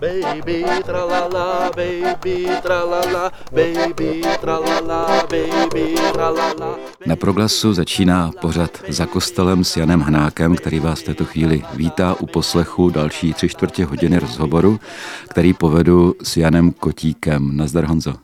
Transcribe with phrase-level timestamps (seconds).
[0.00, 6.76] Baby tralala, baby tralala, baby tralala, baby tralala.
[7.06, 12.14] Na proglasu začíná pořad za kostelem s Janem Hnákem, který vás v této chvíli vítá
[12.14, 14.80] u poslechu další tři čtvrtě hodiny rozhovoru,
[15.28, 17.56] který povedu s Janem Kotíkem.
[17.56, 18.14] Nazdar Honzo.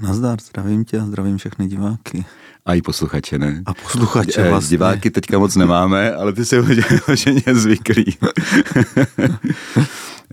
[0.00, 2.24] Nazdar, zdravím tě a zdravím všechny diváky.
[2.68, 3.62] A i posluchače, ne?
[3.66, 4.74] A posluchače eh, vlastně.
[4.74, 8.04] Diváky teďka moc nemáme, ale ty jsi hodně, hodně zvyklý.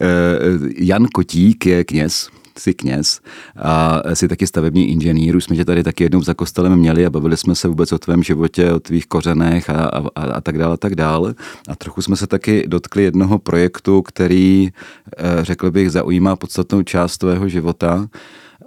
[0.01, 3.21] Eh, Jan Kotík je kněz, jsi kněz
[3.55, 5.35] a jsi taky stavební inženýr.
[5.35, 7.99] Už jsme tě tady taky jednou za kostelem měli a bavili jsme se vůbec o
[7.99, 9.83] tvém životě, o tvých kořenech a,
[10.15, 11.35] a, a tak dále a tak dále.
[11.67, 14.69] A trochu jsme se taky dotkli jednoho projektu, který,
[15.17, 18.07] eh, řekl bych, zaujímá podstatnou část tvého života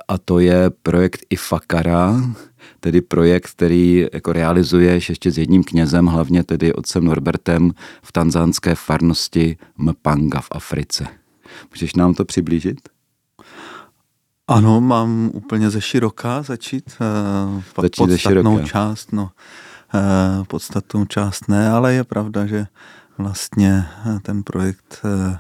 [0.09, 2.23] a to je projekt Ifakara,
[2.81, 8.75] tedy projekt, který jako realizuješ ještě s jedním knězem, hlavně tedy otcem Norbertem v tanzánské
[8.75, 11.07] farnosti Mpanga v Africe.
[11.71, 12.89] Můžeš nám to přiblížit?
[14.49, 16.85] Ano, mám úplně ze široká začít.
[17.01, 19.31] Uh, začít podstatnou část, no.
[19.95, 22.67] Uh, podstatnou část ne, ale je pravda, že
[23.19, 23.85] vlastně
[24.23, 25.37] ten projekt uh,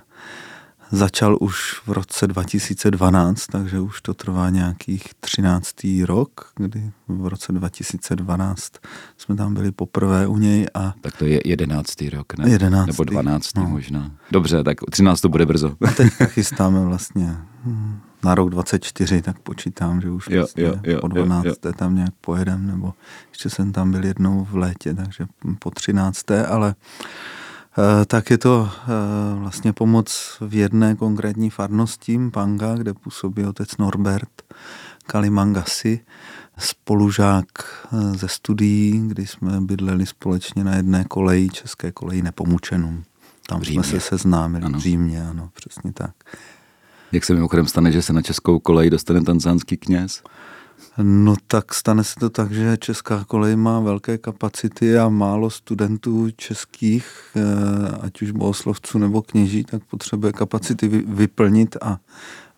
[0.90, 5.74] začal už v roce 2012, takže už to trvá nějakých 13.
[6.04, 8.72] rok, kdy v roce 2012
[9.18, 10.66] jsme tam byli poprvé u něj.
[10.74, 12.00] A tak to je 11.
[12.00, 12.50] rok, ne?
[12.50, 12.86] 11.
[12.86, 13.56] Nebo 12.
[13.56, 13.68] No.
[13.68, 14.10] možná.
[14.30, 15.20] Dobře, tak 13.
[15.20, 15.76] to bude brzo.
[15.88, 20.74] A teď chystáme vlastně hm, na rok 24, tak počítám, že už jo, vlastně jo,
[20.82, 21.46] jo, po 12.
[21.46, 21.72] Jo, jo.
[21.72, 22.94] tam nějak pojedem, nebo
[23.30, 25.26] ještě jsem tam byl jednou v létě, takže
[25.58, 26.30] po 13.
[26.30, 26.74] ale
[28.06, 28.86] tak je to eh,
[29.38, 34.42] vlastně pomoc v jedné konkrétní farnosti Panga, kde působí otec Norbert
[35.06, 36.00] Kalimangasi,
[36.58, 37.46] spolužák
[37.92, 43.04] eh, ze studií, kdy jsme bydleli společně na jedné koleji, české koleji Nepomučenům.
[43.46, 44.78] Tam jsme se seznámili ano.
[44.78, 46.14] v Římě, ano, přesně tak.
[47.12, 50.22] Jak se mimochodem stane, že se na českou kolej dostane tanzánský kněz?
[51.02, 56.30] No tak stane se to tak, že Česká kolej má velké kapacity a málo studentů
[56.30, 61.98] českých, eh, ať už bohoslovců nebo kněží, tak potřebuje kapacity vyplnit a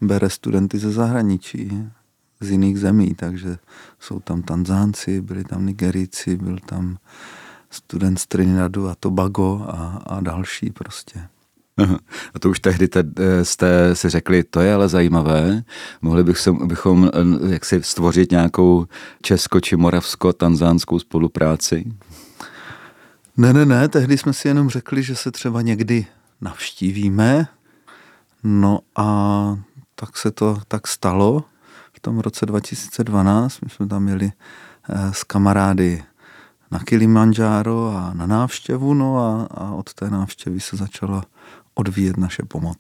[0.01, 1.89] bere studenty ze zahraničí,
[2.41, 3.57] z jiných zemí, takže
[3.99, 6.99] jsou tam Tanzánci, byli tam Nigeríci, byl tam
[7.71, 11.29] student z Trinidadu a Tobago a, a další prostě.
[12.35, 15.63] A to už tehdy te, eh, jste si řekli, to je ale zajímavé,
[16.03, 18.87] mohli bychom, bychom eh, jak si stvořit nějakou
[19.23, 21.85] česko- či moravsko-tanzánskou spolupráci?
[23.37, 26.07] Ne, ne, ne, tehdy jsme si jenom řekli, že se třeba někdy
[26.41, 27.47] navštívíme,
[28.45, 29.59] no a
[29.95, 31.45] tak se to tak stalo.
[31.93, 34.33] V tom roce 2012, my jsme tam měli
[34.89, 36.03] eh, s kamarády
[36.71, 41.23] na Kilimanjaro a na návštěvu, no a, a od té návštěvy se začalo
[41.75, 42.79] odvíjet naše pomoc.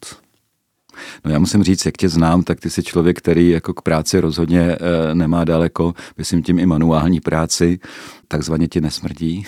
[1.24, 4.20] No já musím říct, jak tě znám, tak ty jsi člověk, který jako k práci
[4.20, 7.78] rozhodně e, nemá daleko, myslím tím i manuální práci,
[8.28, 9.46] takzvaně ti nesmrdí.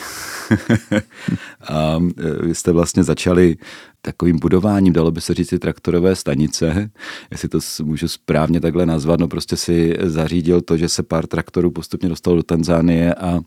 [1.69, 3.57] a e, vy jste vlastně začali
[4.03, 6.91] takovým budováním, dalo by se říct, traktorové stanice,
[7.31, 11.71] jestli to můžu správně takhle nazvat, no prostě si zařídil to, že se pár traktorů
[11.71, 13.41] postupně dostalo do Tanzánie a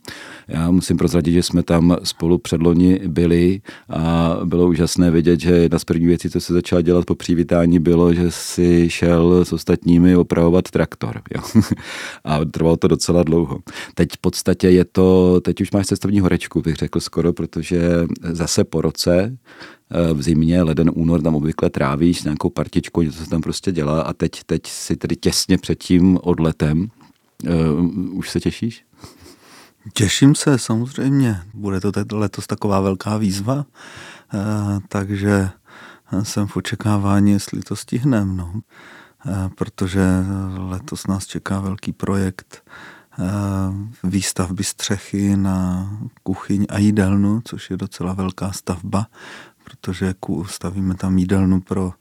[0.47, 5.79] já musím prozradit, že jsme tam spolu předloni byli a bylo úžasné vidět, že jedna
[5.79, 10.15] z prvních věcí, co se začala dělat po přivítání, bylo, že si šel s ostatními
[10.15, 11.21] opravovat traktor.
[11.35, 11.61] Jo.
[12.23, 13.59] A trvalo to docela dlouho.
[13.95, 17.81] Teď v podstatě je to, teď už máš cestovní horečku, bych řekl skoro, protože
[18.21, 19.37] zase po roce
[20.13, 24.13] v zimě, leden, únor tam obvykle trávíš nějakou partičku, něco se tam prostě dělá a
[24.13, 26.87] teď, teď si tedy těsně před tím odletem.
[27.43, 28.85] Uh, už se těšíš?
[29.93, 31.41] Těším se, samozřejmě.
[31.53, 35.49] Bude to letos taková velká výzva, uh, takže
[36.23, 38.53] jsem v očekávání, jestli to stihneme, no.
[39.25, 40.01] Uh, protože
[40.57, 42.63] letos nás čeká velký projekt
[44.03, 45.89] výstavby střechy na
[46.23, 49.07] kuchyň a jídelnu, což je docela velká stavba
[49.65, 50.13] protože
[50.45, 51.93] stavíme tam jídelnu pro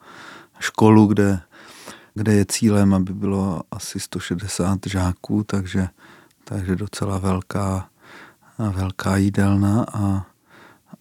[0.61, 1.41] školu, kde,
[2.15, 5.89] kde je cílem, aby bylo asi 160 žáků, takže,
[6.45, 7.89] takže docela velká,
[8.59, 10.27] velká jídelna a,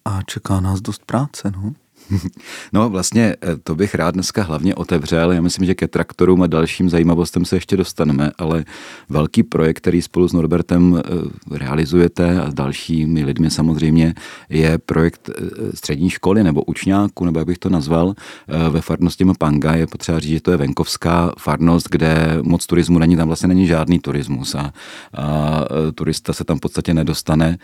[0.05, 1.51] a čeká nás dost práce.
[1.55, 1.73] No.
[2.73, 5.31] No vlastně eh, to bych rád dneska hlavně otevřel.
[5.31, 8.65] Já myslím, že ke traktorům a dalším zajímavostem se ještě dostaneme, ale
[9.09, 14.13] velký projekt, který spolu s Norbertem eh, realizujete a s dalšími lidmi samozřejmě,
[14.49, 15.41] je projekt eh,
[15.73, 18.13] střední školy nebo učňáku, nebo jak bych to nazval,
[18.69, 19.75] ve farnosti Panga.
[19.75, 23.67] Je potřeba říct, že to je venkovská farnost, kde moc turismu není, tam vlastně není
[23.67, 24.73] žádný turismus a,
[25.13, 25.65] a
[25.95, 27.57] turista se tam v podstatě nedostane,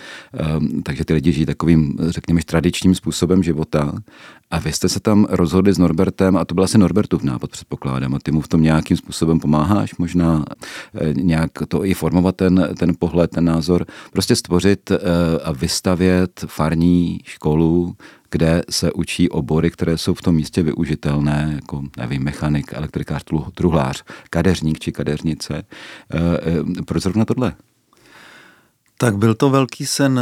[0.83, 3.93] takže ty lidi žijí takovým, řekněme, tradičním způsobem života.
[4.51, 8.15] A vy jste se tam rozhodli s Norbertem, a to byl asi Norbertův nápad, předpokládám,
[8.15, 10.45] a ty mu v tom nějakým způsobem pomáháš, možná
[10.95, 14.97] eh, nějak to i formovat ten, ten pohled, ten názor, prostě stvořit eh,
[15.43, 17.95] a vystavět farní školu,
[18.31, 23.23] kde se učí obory, které jsou v tom místě využitelné, jako, nevím, mechanik, elektrikář,
[23.53, 25.63] truhlář, kadeřník či kadeřnice.
[26.13, 27.53] Eh, proč zrovna tohle?
[28.97, 30.19] Tak byl to velký sen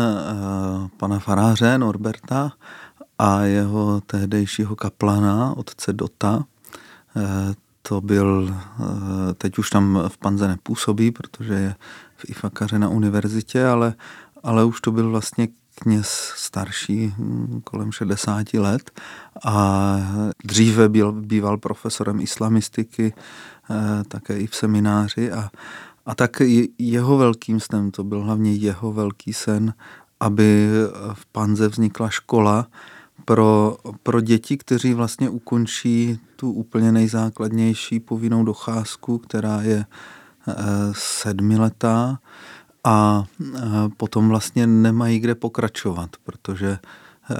[0.97, 2.51] pana faráře Norberta,
[3.19, 6.43] a jeho tehdejšího kaplana, otce Dota.
[7.17, 11.75] Eh, to byl, eh, teď už tam v Panze nepůsobí, protože je
[12.15, 13.93] v Ifakaře na univerzitě, ale,
[14.43, 18.91] ale už to byl vlastně kněz starší, hm, kolem 60 let
[19.45, 19.97] a
[20.45, 23.13] dříve byl, býval profesorem islamistiky,
[23.69, 25.49] eh, také i v semináři a,
[26.05, 26.41] a tak
[26.77, 29.73] jeho velkým snem, to byl hlavně jeho velký sen,
[30.19, 30.69] aby
[31.13, 32.67] v Panze vznikla škola,
[33.25, 39.85] pro, pro děti, kteří vlastně ukončí tu úplně nejzákladnější povinnou docházku, která je
[40.47, 40.53] eh,
[40.91, 42.19] sedmiletá
[42.83, 43.59] a eh,
[43.97, 46.79] potom vlastně nemají kde pokračovat, protože
[47.31, 47.35] eh,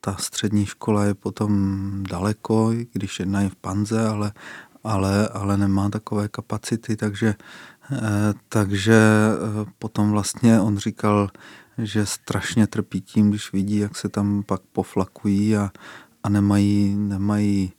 [0.00, 4.32] ta střední škola je potom daleko, když jedna je v Panze, ale,
[4.84, 7.34] ale, ale nemá takové kapacity, takže,
[8.48, 9.02] takže
[9.78, 11.30] potom vlastně on říkal,
[11.78, 15.70] že strašně trpí tím, když vidí, jak se tam pak poflakují a,
[16.22, 17.72] a nemají, nemají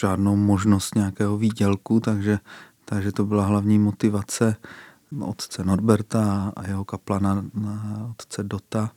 [0.00, 2.38] žádnou možnost nějakého výdělku, takže,
[2.84, 4.56] takže to byla hlavní motivace
[5.20, 7.44] otce Norberta a jeho kaplana
[8.10, 8.90] otce Dota,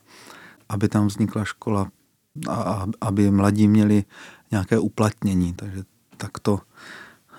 [0.70, 1.92] aby tam vznikla škola
[2.50, 4.04] a aby mladí měli
[4.52, 5.54] nějaké uplatnění.
[5.54, 5.84] Takže
[6.18, 6.60] tak to,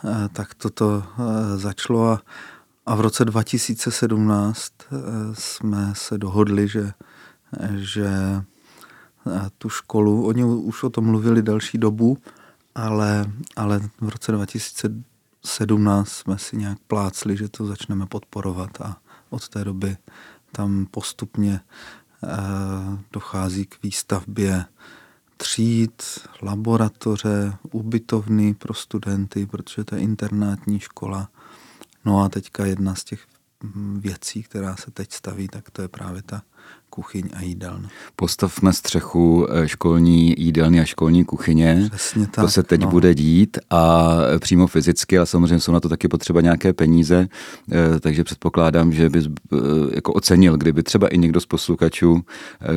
[0.04, 2.22] eh, tak to, to eh, začalo a,
[2.88, 4.96] a v roce 2017 eh,
[5.34, 6.92] jsme se dohodli, že,
[7.74, 8.08] že
[9.26, 12.18] eh, tu školu, oni už o tom mluvili další dobu,
[12.74, 13.24] ale,
[13.56, 18.96] ale v roce 2017 jsme si nějak plácli, že to začneme podporovat a
[19.30, 19.96] od té doby
[20.52, 21.60] tam postupně
[22.24, 22.28] eh,
[23.12, 24.64] dochází k výstavbě
[25.36, 26.02] tříd,
[26.42, 31.28] laboratoře, ubytovny pro studenty, protože to je internátní škola
[32.04, 33.26] No a teďka jedna z těch
[33.98, 36.42] věcí, která se teď staví, tak to je právě ta
[36.90, 37.88] kuchyň a jídelna.
[38.16, 41.88] Postavme střechu eh, školní jídelny a školní kuchyně.
[41.92, 42.44] Přesně tak.
[42.44, 42.88] To se teď no.
[42.88, 47.28] bude dít a eh, přímo fyzicky, ale samozřejmě jsou na to taky potřeba nějaké peníze,
[47.72, 49.26] eh, takže předpokládám, že bys
[49.94, 52.20] jako ocenil, kdyby třeba i někdo z posluchačů,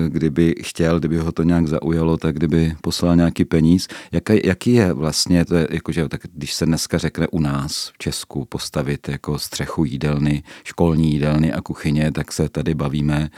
[0.07, 3.87] kdyby chtěl, kdyby ho to nějak zaujalo, tak kdyby poslal nějaký peníz.
[4.11, 7.97] Jaký, jaký je vlastně, to je jakože, tak když se dneska řekne u nás v
[7.97, 13.29] Česku postavit jako střechu jídelny, školní jídelny a kuchyně, tak se tady bavíme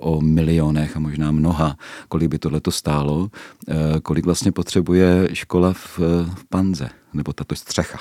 [0.00, 1.76] o milionech a možná mnoha,
[2.08, 3.30] kolik by tohle to stálo,
[3.68, 5.98] eh, kolik vlastně potřebuje škola v,
[6.34, 7.98] v Panze, nebo tato střecha.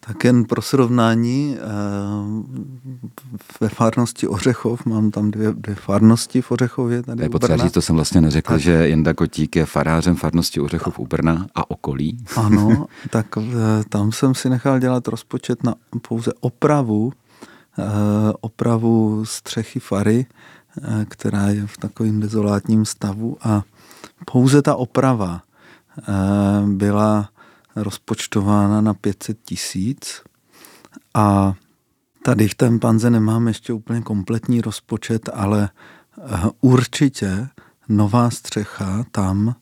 [0.00, 1.60] Tak jen pro srovnání, eh,
[3.60, 7.02] ve farnosti Ořechov, mám tam dvě, dvě farnosti v Ořechově.
[7.02, 8.60] Tady je potřeba říct, to jsem vlastně neřekl, tak.
[8.60, 12.18] že Jenda Kotík je farářem farnosti Ořechov u Brna a okolí.
[12.36, 13.42] Ano, tak eh,
[13.88, 15.74] tam jsem si nechal dělat rozpočet na
[16.08, 17.12] pouze opravu,
[18.40, 20.26] opravu střechy fary
[21.08, 23.62] která je v takovém dezolátním stavu a
[24.32, 25.42] pouze ta oprava
[25.98, 26.02] eh,
[26.66, 27.28] byla
[27.76, 30.22] rozpočtována na 500 tisíc
[31.14, 31.54] a
[32.22, 35.68] tady v tom panze nemám ještě úplně kompletní rozpočet, ale
[36.18, 36.22] eh,
[36.60, 37.48] určitě
[37.88, 39.54] nová střecha tam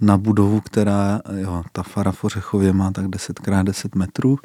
[0.00, 4.38] na budovu, která, jo, ta fara v Ořechově má tak 10x10 metrů,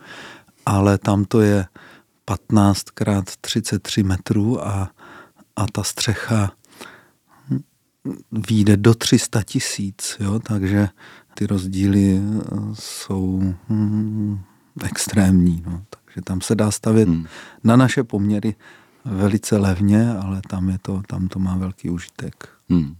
[0.65, 1.65] ale tam to je
[2.27, 4.89] 15x33 metrů a
[5.55, 6.51] a ta střecha
[8.31, 10.89] výjde do 300 tisíc, jo, takže
[11.33, 12.41] ty rozdíly eh,
[12.73, 14.39] jsou hmm,
[14.83, 15.63] extrémní.
[15.65, 15.83] No.
[15.89, 17.25] Takže tam se dá stavět hmm.
[17.63, 18.55] na naše poměry
[19.05, 22.49] velice levně, ale tam, je to, tam to má velký užitek.
[22.69, 22.95] Hmm.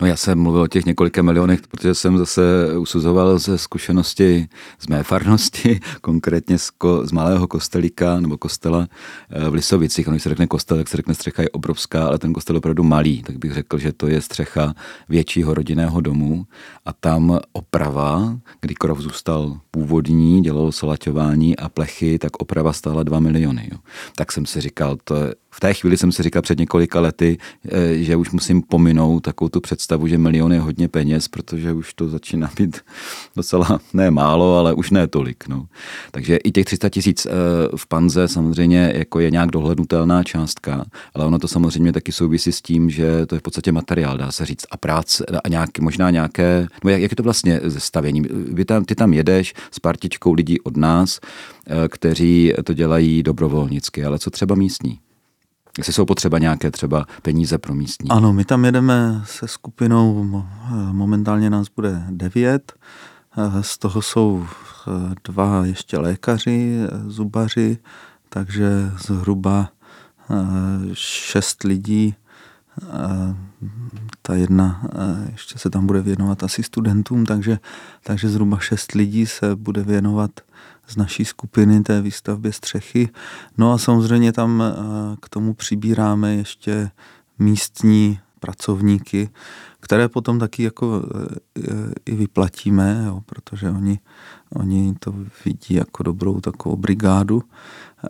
[0.00, 2.42] No já jsem mluvil o těch několika milionech, protože jsem zase
[2.78, 4.48] usuzoval ze zkušenosti
[4.78, 8.88] z mé farnosti, konkrétně z, ko, z malého kostelíka nebo kostela
[9.30, 10.06] eh, v Lisovicích.
[10.06, 12.82] Když se řekne kostel, tak se řekne střecha je obrovská, ale ten kostel je opravdu
[12.82, 14.74] malý, tak bych řekl, že to je střecha
[15.08, 16.46] většího rodinného domu
[16.84, 23.20] a tam oprava, kdy krov zůstal původní, dělalo salaťování a plechy, tak oprava stála 2
[23.20, 23.68] miliony.
[23.72, 23.78] Jo.
[24.16, 27.38] Tak jsem si říkal, to je, v té chvíli jsem si říkal před několika lety,
[27.64, 31.94] eh, že už musím pominout takovou tu představu, že milion je hodně peněz, protože už
[31.94, 32.80] to začíná být
[33.36, 35.48] docela ne málo, ale už ne tolik.
[35.48, 35.66] No.
[36.10, 37.30] Takže i těch 300 tisíc eh,
[37.76, 42.62] v Panze samozřejmě jako je nějak dohlednutelná částka, ale ono to samozřejmě taky souvisí s
[42.62, 46.10] tím, že to je v podstatě materiál, dá se říct, a práce a nějaké, možná
[46.10, 48.22] nějaké, no jak, jak je to vlastně ze stavění?
[48.30, 51.20] Vy tam, ty tam jedeš s partičkou lidí od nás,
[51.66, 54.98] eh, kteří to dělají dobrovolnicky, ale co třeba místní?
[55.78, 58.10] Jestli jsou potřeba nějaké třeba peníze pro místní.
[58.10, 60.24] Ano, my tam jedeme se skupinou,
[60.92, 62.72] momentálně nás bude devět,
[63.60, 67.78] z toho jsou eh, dva ještě lékaři, eh, zubaři,
[68.28, 69.68] takže zhruba
[70.30, 70.34] eh,
[70.92, 72.14] šest lidí.
[74.22, 74.82] Ta jedna
[75.32, 77.58] ještě se tam bude věnovat asi studentům, takže,
[78.04, 80.30] takže zhruba šest lidí se bude věnovat
[80.86, 83.08] z naší skupiny té výstavbě střechy.
[83.58, 84.72] No a samozřejmě tam eh,
[85.20, 86.90] k tomu přibíráme ještě
[87.38, 89.30] místní pracovníky,
[89.80, 91.02] které potom taky jako
[91.58, 94.00] eh, i vyplatíme, jo, protože oni,
[94.54, 97.42] oni to vidí jako dobrou takovou brigádu,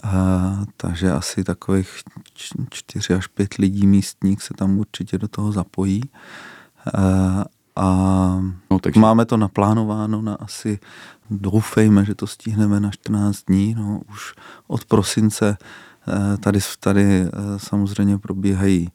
[0.03, 1.89] a, eh, takže asi takových
[2.71, 6.03] čtyři až pět lidí místních se tam určitě do toho zapojí.
[6.95, 7.45] A,
[7.77, 7.87] a
[8.71, 9.01] no, takže...
[9.01, 10.79] máme to naplánováno na asi
[11.31, 13.75] doufejme, že to stihneme na 14 dní.
[13.75, 14.35] No, už
[14.67, 18.91] od prosince eh, tady, tady eh, samozřejmě probíhají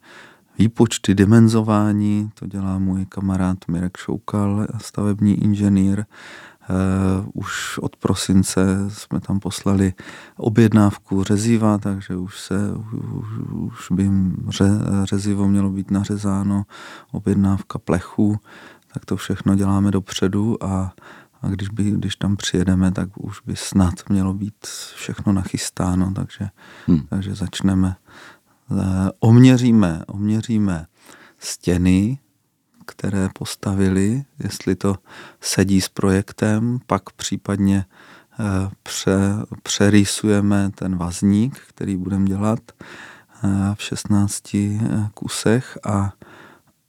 [0.58, 6.04] výpočty, dimenzování, to dělá můj kamarád Mirek Šoukal, stavební inženýr.
[6.70, 9.92] Uh, už od prosince jsme tam poslali
[10.36, 12.72] objednávku řeziva, takže už se
[13.12, 14.10] už, už by
[14.48, 14.70] ře,
[15.04, 16.62] řezivo mělo být nařezáno,
[17.12, 18.40] objednávka plechu,
[18.94, 20.92] tak to všechno děláme dopředu a
[21.42, 26.48] a když, by, když tam přijedeme, tak už by snad mělo být všechno nachystáno, takže,
[26.86, 27.00] hmm.
[27.08, 27.96] takže začneme.
[28.70, 30.86] Eh, oměříme, oměříme
[31.38, 32.18] stěny,
[32.88, 34.96] které postavili, jestli to
[35.40, 39.18] sedí s projektem, pak případně eh, pře,
[39.62, 44.56] přerýsujeme ten vazník, který budeme dělat eh, v 16
[45.14, 46.12] kusech a,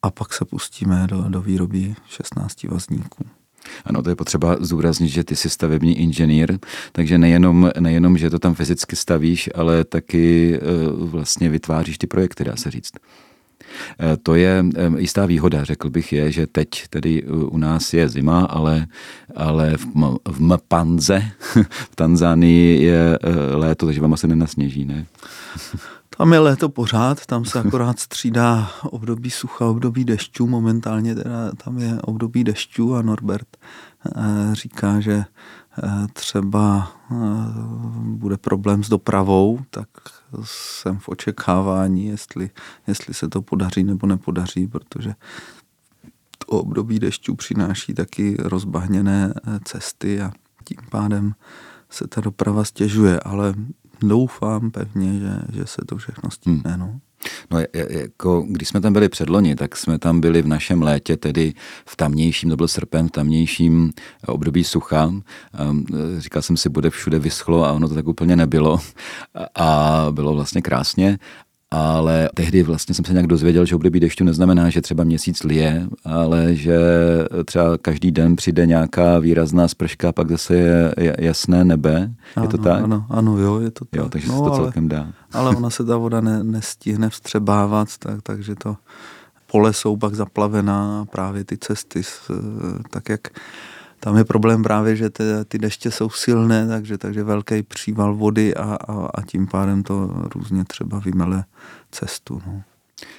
[0.01, 3.25] a pak se pustíme do, do výroby 16 vazníků.
[3.85, 6.59] Ano, to je potřeba zúraznit, že ty jsi stavební inženýr,
[6.91, 10.59] takže nejenom, nejenom, že to tam fyzicky stavíš, ale taky eh,
[10.91, 12.91] vlastně vytváříš ty projekty, dá se říct.
[13.99, 18.09] Eh, to je eh, jistá výhoda, řekl bych, je, že teď tedy u nás je
[18.09, 18.87] zima, ale,
[19.35, 19.85] ale v,
[20.27, 21.21] v Mpanze,
[21.91, 23.19] v Tanzánii je
[23.53, 25.05] léto, takže vám asi nenasněží, ne?
[26.19, 31.77] Tam je léto pořád, tam se akorát střídá období sucha, období dešťů, momentálně teda tam
[31.77, 33.47] je období dešťů a Norbert
[34.15, 35.25] eh, říká, že eh,
[36.13, 37.15] třeba eh,
[38.03, 39.87] bude problém s dopravou, tak
[40.43, 42.49] jsem v očekávání, jestli,
[42.87, 45.13] jestli se to podaří nebo nepodaří, protože
[46.37, 49.33] to období dešťů přináší taky rozbahněné
[49.63, 50.31] cesty a
[50.63, 51.33] tím pádem
[51.89, 53.53] se ta doprava stěžuje, ale
[54.01, 56.71] doufám pevně, že, že se to všechno stihne.
[56.71, 56.79] Hmm.
[56.79, 56.99] No.
[57.51, 61.53] No, jako, když jsme tam byli předloni, tak jsme tam byli v našem létě, tedy
[61.85, 63.91] v tamnějším, to byl srpen, v tamnějším
[64.27, 65.13] období sucha.
[66.17, 68.79] Říkal jsem si, bude všude vyschlo a ono to tak úplně nebylo.
[69.55, 71.19] A bylo vlastně krásně
[71.71, 75.87] ale tehdy vlastně jsem se nějak dozvěděl, že období dešťu neznamená, že třeba měsíc lije,
[76.05, 76.79] ale že
[77.45, 80.55] třeba každý den přijde nějaká výrazná sprška a pak zase
[80.97, 82.11] je jasné nebe.
[82.35, 82.83] Ano, je to tak?
[82.83, 83.99] Ano, ano, jo, je to tak.
[83.99, 85.07] Jo, takže no, se to celkem dá.
[85.33, 88.77] Ale ona se ta voda ne, nestihne vstřebávat, tak, takže to
[89.51, 92.01] pole jsou pak zaplavená právě ty cesty,
[92.89, 93.27] tak jak
[93.99, 98.55] tam je problém právě, že ty, ty deště jsou silné, takže, takže velký příval vody
[98.55, 101.43] a, a, a tím pádem to různě třeba vymele
[101.91, 102.41] cestu.
[102.47, 102.61] No.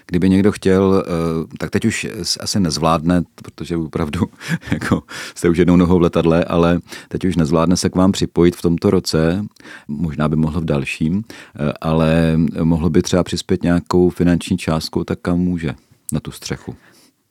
[0.07, 2.07] Kdyby někdo chtěl, eh, tak teď už
[2.41, 4.21] asi nezvládne, protože opravdu
[4.73, 5.03] jako
[5.35, 8.63] jste už jednou nohou v letadle, ale teď už nezvládne se k vám připojit v
[8.63, 9.45] tomto roce,
[9.89, 15.19] možná by mohl v dalším, eh, ale mohl by třeba přispět nějakou finanční částku, tak
[15.23, 15.75] kam může
[16.13, 16.75] na tu střechu?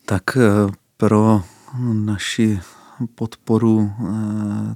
[0.05, 1.43] Tak eh, pro
[1.93, 2.59] naši
[3.15, 3.91] podporu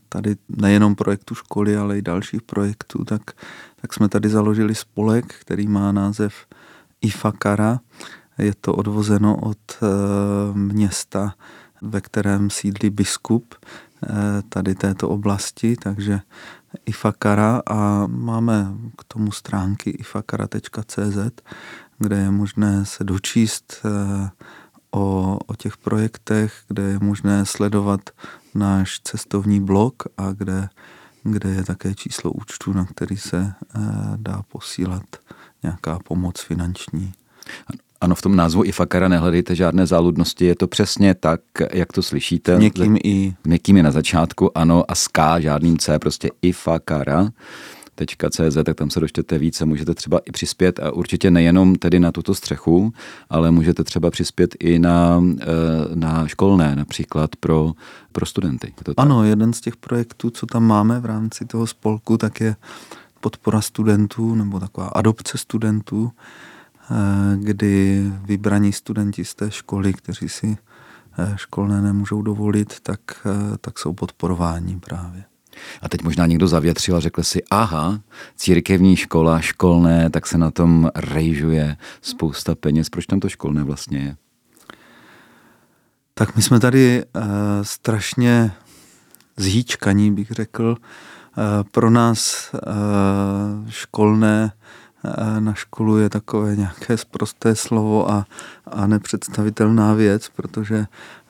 [0.10, 3.22] tady nejenom projektu školy, ale i dalších projektů, tak,
[3.82, 6.34] tak jsme tady založili spolek, který má název
[7.03, 7.79] IFAKARA.
[8.38, 9.79] Je to odvozeno od
[10.53, 11.33] města,
[11.81, 13.55] ve kterém sídlí biskup
[14.50, 16.19] tady této oblasti, takže
[16.86, 17.62] Ifakara.
[17.67, 21.41] A máme k tomu stránky ifakara.cz,
[21.98, 24.29] kde je možné se dočíst eh,
[24.91, 28.10] o, o těch projektech, kde je možné sledovat
[28.55, 30.69] náš cestovní blog a kde,
[31.24, 33.79] kde je také číslo účtu, na který se eh,
[34.17, 35.03] dá posílat
[35.63, 37.12] nějaká pomoc finanční.
[38.01, 41.41] Ano, v tom názvu Ifakara nehledejte žádné záludnosti, je to přesně tak,
[41.74, 42.55] jak to slyšíte.
[42.60, 43.34] Někým i.
[43.46, 47.29] Někým je na začátku, ano, a s K, žádným C, prostě Ifakara.
[48.29, 52.12] .cz, tak tam se dočtete více, můžete třeba i přispět a určitě nejenom tedy na
[52.12, 52.93] tuto střechu,
[53.29, 55.46] ale můžete třeba přispět i na, eh,
[55.96, 57.72] na školné, například pro,
[58.12, 58.74] pro studenty.
[58.84, 62.55] to ano, jeden z těch projektů, co tam máme v rámci toho spolku, tak je
[63.24, 66.12] podpora studentů nebo taková adopce studentů,
[66.92, 70.58] Eh, kdy vybraní studenti z té školy, kteří si
[71.20, 75.24] eh, školné nemůžou dovolit, tak, eh, tak jsou podporováni právě.
[75.82, 78.00] A teď možná někdo zavětřil a řekl si, aha,
[78.36, 82.89] církevní škola, školné, tak se na tom rejžuje spousta peněz.
[82.89, 84.15] Proč tam to školné vlastně je?
[86.13, 87.22] Tak my jsme tady uh,
[87.62, 88.51] strašně
[89.38, 90.77] zhýčkaní, bych řekl.
[91.37, 94.51] Uh, pro nás uh, školné
[95.39, 98.25] na školu je takové nějaké sprosté slovo a,
[98.65, 100.85] a nepředstavitelná věc, protože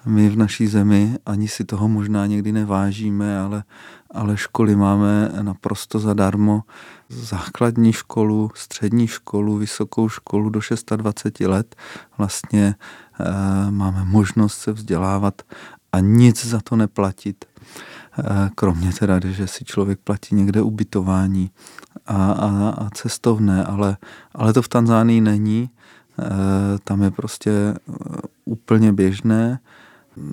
[0.06, 3.64] my v naší zemi ani si toho možná někdy nevážíme, ale,
[4.12, 6.64] ale školy máme naprosto zadarmo.
[7.10, 10.60] Základní školu, střední školu, vysokou školu do
[10.96, 11.76] 26 let
[12.18, 12.76] vlastně
[13.20, 15.42] e, máme možnost se vzdělávat
[15.92, 17.46] a nic za to neplatit.
[18.56, 21.52] Kromě teda, že si člověk platí někde ubytování
[22.06, 23.98] a, a, a cestovné, ale,
[24.36, 25.70] ale to v Tanzánii není.
[26.20, 26.30] E,
[26.84, 27.76] tam je prostě e,
[28.46, 29.60] úplně běžné.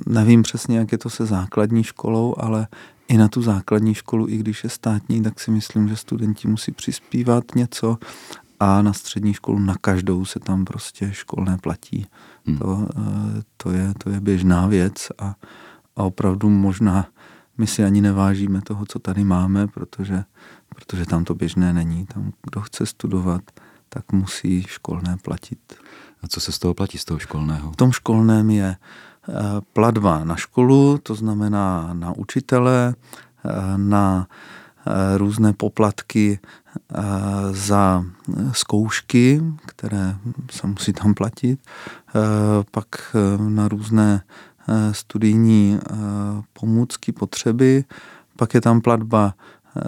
[0.06, 2.66] Nevím přesně, jak je to se základní školou, ale
[3.08, 6.72] i na tu základní školu, i když je státní, tak si myslím, že studenti musí
[6.72, 7.98] přispívat něco
[8.60, 12.06] a na střední školu na každou se tam prostě školné platí.
[12.46, 12.58] Hmm.
[12.58, 15.34] To, e, to, je, to je běžná věc a,
[15.96, 17.06] a opravdu možná
[17.58, 20.24] my si ani nevážíme toho, co tady máme, protože
[20.74, 22.06] protože tam to běžné není.
[22.06, 23.42] Tam, kdo chce studovat,
[23.88, 25.58] tak musí školné platit.
[26.22, 27.72] A co se z toho platí, z toho školného?
[27.72, 29.32] V tom školném je eh,
[29.72, 32.94] platba na školu, to znamená na učitele,
[33.44, 34.26] eh, na
[34.86, 36.38] eh, různé poplatky
[37.50, 38.04] za
[38.52, 40.16] zkoušky, které
[40.50, 41.60] se musí tam platit,
[42.70, 44.22] pak na různé
[44.92, 45.78] studijní
[46.52, 47.84] pomůcky, potřeby,
[48.36, 49.34] pak je tam platba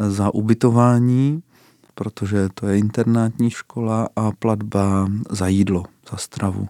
[0.09, 1.43] za ubytování,
[1.95, 6.69] protože to je internátní škola a platba za jídlo, za stravu.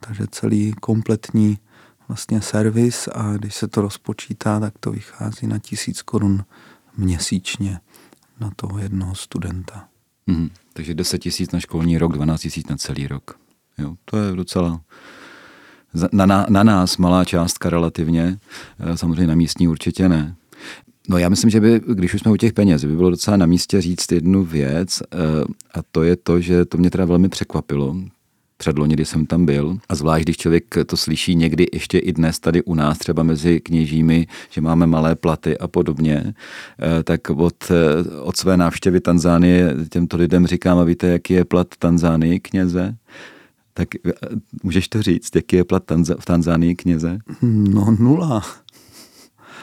[0.00, 1.58] Takže celý kompletní
[2.08, 6.44] vlastně servis a když se to rozpočítá, tak to vychází na tisíc korun
[6.96, 7.80] měsíčně
[8.40, 9.88] na toho jednoho studenta.
[10.26, 13.38] Mm, takže 10 tisíc na školní rok, 12 tisíc na celý rok.
[13.78, 14.80] Jo, to je docela
[16.12, 18.38] na, na, na nás malá částka relativně,
[18.80, 20.34] eh, samozřejmě na místní určitě ne.
[21.08, 23.46] No já myslím, že by, když už jsme u těch peněz, by bylo docela na
[23.46, 25.16] místě říct jednu věc eh,
[25.74, 27.96] a to je to, že to mě teda velmi překvapilo,
[28.56, 29.78] předloni, kdy jsem tam byl.
[29.88, 33.60] A zvlášť, když člověk to slyší někdy ještě i dnes tady u nás, třeba mezi
[33.60, 37.54] kněžími, že máme malé platy a podobně, eh, tak od,
[38.20, 42.94] od své návštěvy Tanzánie těmto lidem říkám, a víte, jaký je plat Tanzánii kněze?
[43.74, 43.88] Tak
[44.62, 45.82] můžeš to říct, jaký je plat
[46.18, 47.18] v Tanzánii kněze?
[47.42, 48.42] No nula.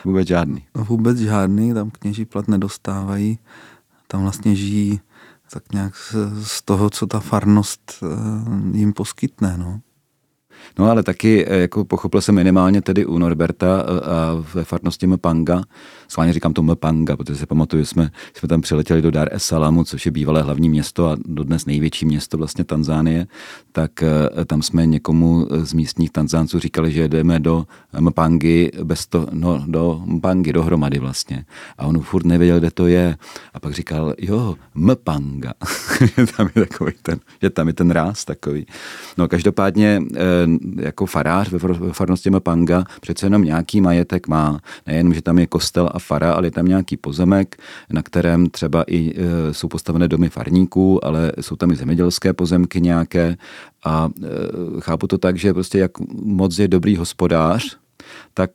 [0.05, 0.63] Vůbec žádný.
[0.73, 3.39] Vůbec žádný, tam kněží plat nedostávají.
[4.07, 4.99] Tam vlastně žijí
[5.51, 5.93] tak nějak
[6.43, 9.57] z toho, co ta farnost eh, jim poskytne.
[9.57, 9.81] No.
[10.79, 15.07] No ale taky, eh, jako pochopil jsem minimálně tedy u Norberta eh, a ve farnosti
[15.07, 15.63] Mpanga,
[16.09, 19.83] Schválně říkám to Mpanga, protože si pamatuju, jsme, jsme tam přiletěli do Dar es Salamu,
[19.83, 23.27] což je bývalé hlavní město a dodnes největší město vlastně Tanzánie,
[23.71, 27.65] tak eh, tam jsme někomu z místních Tanzánců říkali, že jdeme do
[27.99, 31.45] Mpangy bez to, no, do Mpangy dohromady vlastně.
[31.77, 33.17] A on furt nevěděl, kde to je.
[33.53, 35.53] A pak říkal, jo, Mpanga.
[36.37, 38.65] tam je takový ten, že tam je ten ráz takový.
[39.17, 40.01] No každopádně
[40.79, 41.59] jako farář ve
[41.91, 44.59] farnosti Mpanga přece jenom nějaký majetek má.
[44.87, 47.57] Nejenom, že tam je kostel a fara, ale je tam nějaký pozemek,
[47.89, 52.81] na kterém třeba i e, jsou postavené domy farníků, ale jsou tam i zemědělské pozemky
[52.81, 53.37] nějaké
[53.85, 55.91] a e, chápu to tak, že prostě jak
[56.23, 57.77] moc je dobrý hospodář,
[58.39, 58.51] tak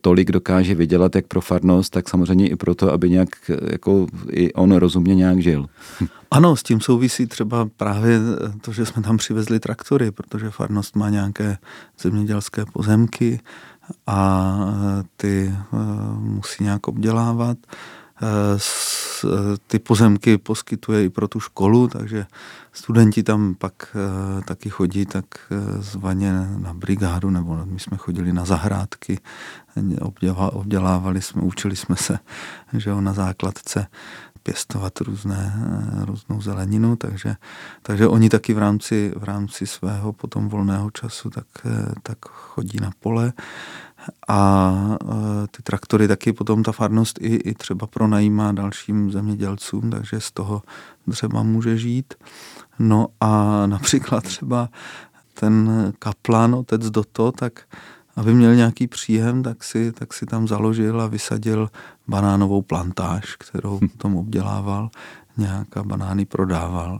[0.00, 3.28] tolik dokáže vydělat jak pro farnost, tak samozřejmě i proto, aby nějak
[3.70, 5.66] jako i on rozumně nějak žil.
[6.32, 8.18] Ano, s tím souvisí třeba právě
[8.60, 11.58] to, že jsme tam přivezli traktory, protože farnost má nějaké
[11.98, 13.40] zemědělské pozemky
[14.06, 14.20] a
[15.16, 15.54] ty
[16.18, 17.58] musí nějak obdělávat
[19.66, 22.26] ty pozemky poskytuje i pro tu školu, takže
[22.72, 28.32] studenti tam pak eh, taky chodí tak eh, zvaně na brigádu, nebo my jsme chodili
[28.32, 29.20] na zahrádky,
[30.52, 32.18] obdělávali jsme, učili jsme se
[32.72, 33.86] že jo, na základce
[34.42, 37.36] pěstovat různé, eh, různou zeleninu, takže,
[37.82, 41.46] takže oni taky v rámci, v rámci svého potom volného času tak,
[42.02, 43.32] tak chodí na pole
[44.28, 44.72] a
[45.50, 50.62] ty traktory taky potom ta farnost i, i třeba pronajímá dalším zemědělcům, takže z toho
[51.10, 52.14] třeba může žít.
[52.78, 54.68] No a například třeba
[55.34, 57.60] ten kaplan, otec Doto, tak
[58.16, 61.70] aby měl nějaký příjem, tak si, tak si tam založil a vysadil
[62.08, 64.90] banánovou plantáž, kterou tom obdělával,
[65.36, 66.98] nějaká banány prodával.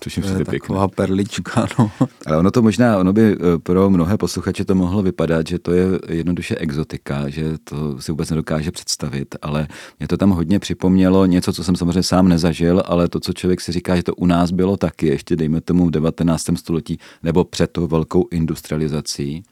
[0.00, 0.96] Což je taková pěkné.
[0.96, 1.66] perlička.
[1.78, 1.90] No.
[2.26, 5.72] Ale ono to možná, ono by eh, pro mnohé posluchače to mohlo vypadat, že to
[5.72, 11.26] je jednoduše exotika, že to si vůbec nedokáže představit, ale mě to tam hodně připomnělo
[11.26, 14.26] něco, co jsem samozřejmě sám nezažil, ale to, co člověk si říká, že to u
[14.26, 16.44] nás bylo taky, ještě dejme tomu v 19.
[16.56, 19.42] století, nebo před tou velkou industrializací.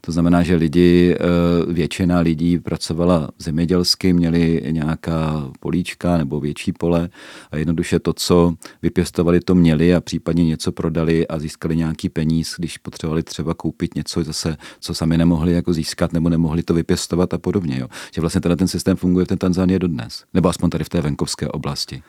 [0.00, 7.08] To znamená, že lidi, eh, většina lidí pracovala zemědělsky, měli nějaká políčka nebo větší pole
[7.50, 12.54] a jednoduše to, co vypěstovali, to měli a případně něco prodali a získali nějaký peníz,
[12.58, 17.34] když potřebovali třeba koupit něco zase, co sami nemohli jako získat nebo nemohli to vypěstovat
[17.34, 17.78] a podobně.
[17.78, 17.88] Jo.
[18.14, 21.00] Že vlastně tenhle ten systém funguje v té Tanzánii dodnes, nebo aspoň tady v té
[21.00, 22.02] venkovské oblasti.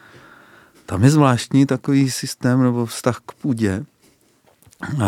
[0.86, 3.86] Tam je zvláštní takový systém nebo vztah k půdě.
[4.94, 5.02] Uh,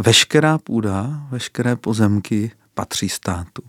[0.00, 3.62] veškerá půda, veškeré pozemky patří státu.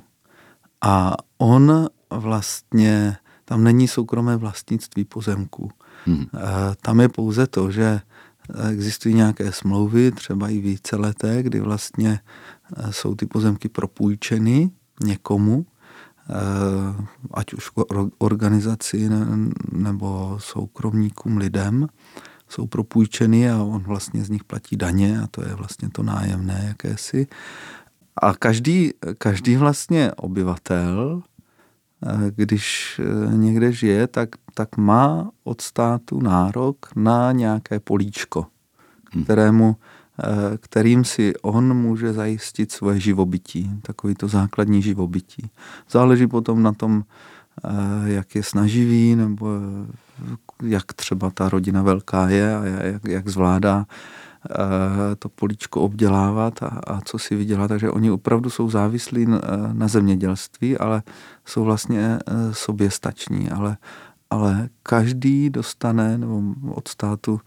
[0.82, 5.72] A on vlastně, tam není soukromé vlastnictví pozemků.
[6.08, 6.26] Hmm.
[6.82, 8.02] Tam je pouze to, že
[8.72, 12.20] existují nějaké smlouvy, třeba i víceleté, kdy vlastně
[12.78, 14.72] eh, jsou ty pozemky propůjčeny
[15.04, 15.66] někomu,
[16.30, 16.34] eh,
[17.34, 17.70] ať už
[18.18, 19.10] organizaci
[19.72, 21.88] nebo soukromníkům, lidem,
[22.50, 26.64] jsou propůjčeny a on vlastně z nich platí daně a to je vlastně to nájemné
[26.68, 27.28] jakési.
[28.22, 31.24] A každý, každý vlastně obyvatel
[32.36, 38.46] když eh, někde žije, tak, tak má od státu nárok na nějaké políčko,
[39.14, 39.24] hmm.
[39.24, 39.76] kterému,
[40.24, 45.50] eh, kterým si on může zajistit svoje živobytí, takový to základní živobytí.
[45.90, 47.70] Záleží potom na tom, eh,
[48.06, 49.48] jak je snaživý, nebo
[50.64, 54.27] jak třeba ta rodina velká je a jak, jak zvládá Eh,
[55.20, 57.68] to políčko obdělávat a, a co si vydělat.
[57.68, 59.42] Takže oni opravdu jsou závislí na,
[59.74, 61.04] na zemědělství, ale
[61.46, 63.50] jsou vlastně eh, soběstační.
[63.50, 63.78] Ale,
[64.30, 67.42] ale každý dostane nebo od státu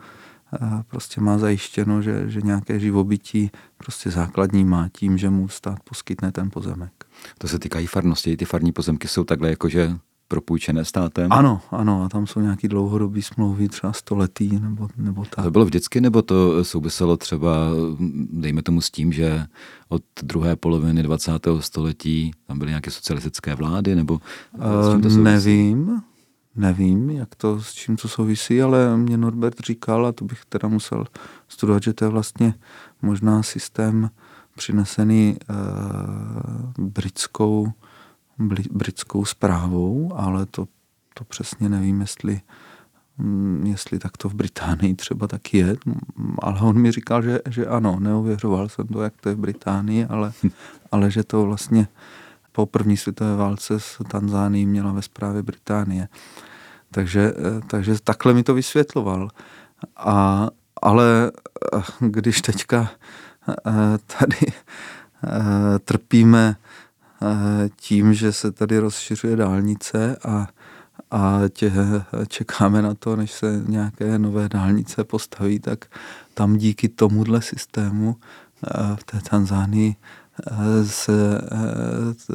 [0.54, 5.78] eh, prostě má zajištěno, že, že nějaké živobytí prostě základní má tím, že mu stát
[5.84, 6.92] poskytne ten pozemek.
[7.38, 8.36] To se týká i farnosti.
[8.36, 9.96] Ty farní pozemky jsou takhle jakože
[10.30, 11.32] propůjčené státem?
[11.32, 15.44] Ano, ano, a tam jsou nějaký dlouhodobý smlouvy, třeba stoletý nebo, nebo tak.
[15.44, 17.50] To bylo vždycky, nebo to souviselo třeba,
[18.32, 19.46] dejme tomu s tím, že
[19.88, 21.32] od druhé poloviny 20.
[21.60, 26.02] století tam byly nějaké socialistické vlády, nebo uh, to Nevím,
[26.56, 30.68] nevím, jak to, s čím to souvisí, ale mě Norbert říkal, a to bych teda
[30.68, 31.04] musel
[31.48, 32.54] studovat, že to je vlastně
[33.02, 34.10] možná systém
[34.56, 37.72] přinesený uh, britskou
[38.70, 40.68] britskou zprávou, ale to,
[41.14, 42.40] to přesně nevím, jestli,
[43.18, 45.76] mm, jestli tak to v Británii třeba taky je,
[46.38, 50.04] ale on mi říkal, že, že ano, neověřoval jsem to, jak to je v Británii,
[50.04, 50.32] ale,
[50.92, 51.88] ale že to vlastně
[52.52, 56.08] po první světové válce s Tanzánií měla ve zprávě Británie.
[56.90, 57.32] Takže,
[57.66, 59.30] takže takhle mi to vysvětloval.
[59.96, 60.48] A,
[60.82, 61.32] ale
[62.00, 62.90] když teďka
[63.48, 66.56] eh, tady eh, trpíme
[67.76, 70.48] tím, že se tady rozšiřuje dálnice a,
[71.10, 71.72] a tě,
[72.28, 75.84] čekáme na to, než se nějaké nové dálnice postaví, tak
[76.34, 78.16] tam díky tomuhle systému
[78.94, 79.96] v té Tanzánii
[80.86, 81.40] se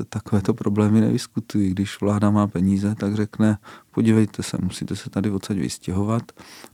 [0.10, 1.70] takovéto problémy nevyskutují.
[1.70, 3.58] Když vláda má peníze, tak řekne,
[3.92, 6.32] podívejte se, musíte se tady odsaď vystěhovat,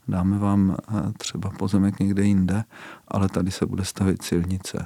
[0.08, 0.78] dáme vám
[1.18, 2.64] třeba pozemek někde jinde,
[3.08, 4.86] ale tady se bude stavit silnice.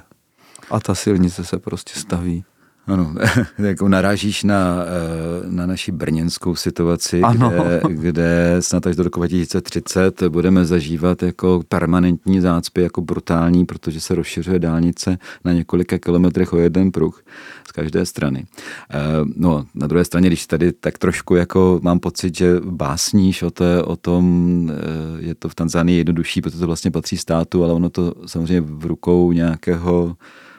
[0.70, 2.44] A ta silnice se prostě staví
[2.86, 3.14] Ano,
[3.58, 7.50] jako narážíš na, eh, na naši brněnskou situaci, ano.
[7.50, 14.00] Kde, kde snad až do roku 2030 budeme zažívat jako permanentní zácpy, jako brutální, protože
[14.00, 17.22] se rozšiřuje dálnice na několika kilometrech o jeden pruh
[17.68, 18.44] z každé strany.
[18.90, 18.96] Eh,
[19.36, 23.82] no, na druhé straně, když tady tak trošku jako mám pocit, že básníš o, té,
[23.82, 27.90] o tom, eh, je to v Tanzánii jednodušší, protože to vlastně patří státu, ale ono
[27.90, 30.16] to samozřejmě v rukou nějakého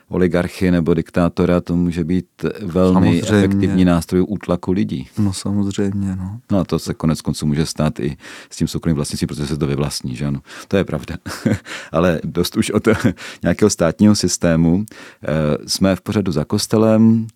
[0.10, 2.26] oligarchy nebo diktátora, to může být
[2.62, 3.22] velmi samozřejmě.
[3.22, 5.08] efektivní nástroj útlaku lidí.
[5.17, 6.39] No samozřejmě, no.
[6.52, 8.17] No a to se konec konců může stát i
[8.50, 10.41] s tím soukromým vlastnictvím, protože se to vyvlastní, že ano.
[10.67, 11.15] To je pravda.
[11.91, 12.88] Ale dost už od
[13.43, 14.86] nějakého státního systému.
[15.24, 15.28] Eh,
[15.67, 17.28] jsme v pořadu za kostelem,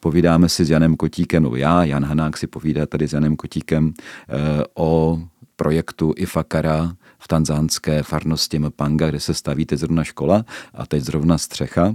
[0.00, 3.92] povídáme si s Janem Kotíkem, nebo já, Jan Hanák si povídá tady s Janem Kotíkem
[4.28, 5.20] eh, o
[5.56, 11.38] projektu Ifakara v tanzánské farnosti Mpanga, kde se staví teď zrovna škola a teď zrovna
[11.38, 11.94] střecha.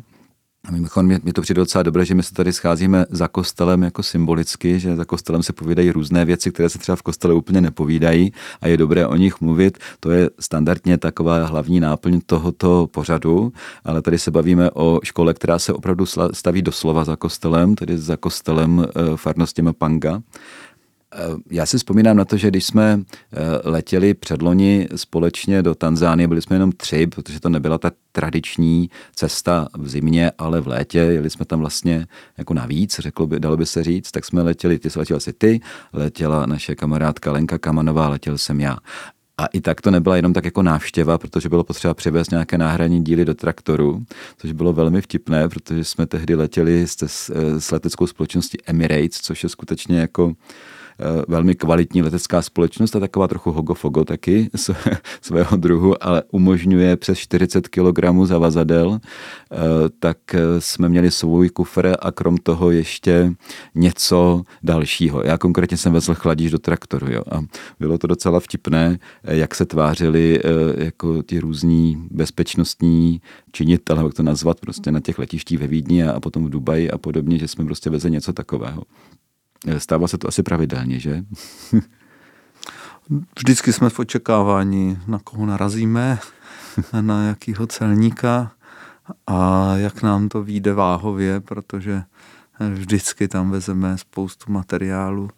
[0.71, 4.03] Mimochodem, mě, mě to přijde docela dobré, že my se tady scházíme za kostelem jako
[4.03, 8.33] symbolicky, že za kostelem se povídají různé věci, které se třeba v kostele úplně nepovídají
[8.61, 9.77] a je dobré o nich mluvit.
[9.99, 15.59] To je standardně taková hlavní náplň tohoto pořadu, ale tady se bavíme o škole, která
[15.59, 20.21] se opravdu staví doslova za kostelem, tedy za kostelem eh, farnosti Panga.
[21.51, 26.41] Já si vzpomínám na to, že když jsme eh, letěli předloni společně do Tanzánie, byli
[26.41, 31.29] jsme jenom tři, protože to nebyla ta tradiční cesta v zimě, ale v létě, jeli
[31.29, 34.89] jsme tam vlastně jako navíc, řeklo by, dalo by se říct, tak jsme letěli, ty
[34.89, 35.61] jsi letěla si ty,
[35.93, 38.77] letěla naše kamarádka Lenka Kamanová, letěl jsem já.
[39.37, 43.03] A i tak to nebyla jenom tak jako návštěva, protože bylo potřeba přivést nějaké náhradní
[43.03, 44.05] díly do traktoru,
[44.37, 49.49] což bylo velmi vtipné, protože jsme tehdy letěli s, s leteckou společností Emirates, což je
[49.49, 50.33] skutečně jako
[51.27, 54.49] velmi kvalitní letecká společnost a taková trochu hogofogo taky
[55.21, 59.57] svého druhu, ale umožňuje přes 40 kg zavazadel, eh,
[59.99, 63.33] tak eh, jsme měli svůj kufr a krom toho ještě
[63.75, 65.21] něco dalšího.
[65.23, 67.41] Já konkrétně jsem vezl chladíš do traktoru jo, a
[67.79, 70.39] bylo to docela vtipné, jak se tvářili
[70.77, 76.19] jako ti různí bezpečnostní činitelé, jak to nazvat, prostě na těch letištích ve Vídni a
[76.19, 78.83] potom v Dubaji a podobně, že jsme prostě vezli něco takového.
[79.77, 81.23] Stává se to asi pravidelně, že?
[83.37, 86.19] Vždycky jsme v očekávání, na koho narazíme,
[87.01, 88.51] na jakýho celníka
[89.27, 92.03] a jak nám to vyjde váhově, protože
[92.73, 95.29] vždycky tam vezeme spoustu materiálu,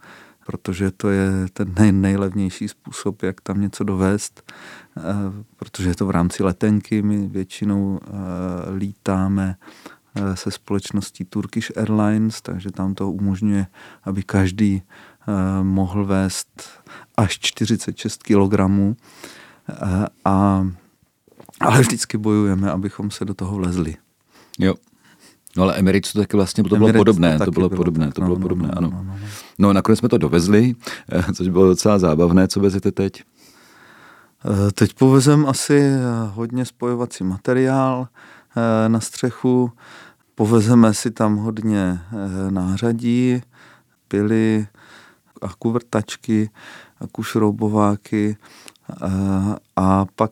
[0.46, 4.52] protože to je ten nej, nejlevnější způsob, jak tam něco dovést,
[4.98, 5.02] eh,
[5.56, 8.10] protože je to v rámci letenky, my většinou eh,
[8.78, 9.97] lítáme Eh,
[10.34, 13.67] se společností Turkish Airlines, takže tam to umožňuje,
[14.04, 16.70] aby každý eh, mohl vést
[17.17, 18.54] až 46 kg.
[18.60, 20.67] Eh, a,
[21.60, 23.96] ale vždycky bojujeme, abychom se do toho vlezli.
[24.60, 24.76] Jo.
[25.58, 28.22] No ale Emirates to taky vlastně, to bylo podobné, to, to bylo, bylo podobné, to
[28.22, 28.89] bylo no, podobné, no, ano.
[28.93, 29.20] No, no, no.
[29.60, 30.76] no nakonec jsme to dovezli,
[31.36, 33.24] což bylo docela zábavné, co vezete teď?
[34.74, 35.91] Teď povezem asi
[36.34, 38.08] hodně spojovací materiál
[38.88, 39.72] na střechu,
[40.38, 43.41] Povezeme si tam hodně eh, nářadí,
[44.08, 44.67] pily
[45.41, 46.50] a kuvrtačky
[47.00, 48.38] a kušroubováky
[49.02, 50.32] a, eh, a pak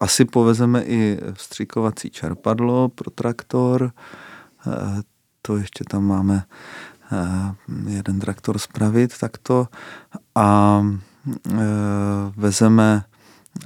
[0.00, 3.92] asi povezeme i vstřikovací čerpadlo pro traktor.
[4.66, 5.02] Eh,
[5.42, 6.44] to ještě tam máme
[7.86, 9.68] jeden traktor spravit takto.
[10.34, 10.82] A
[12.36, 13.04] vezeme,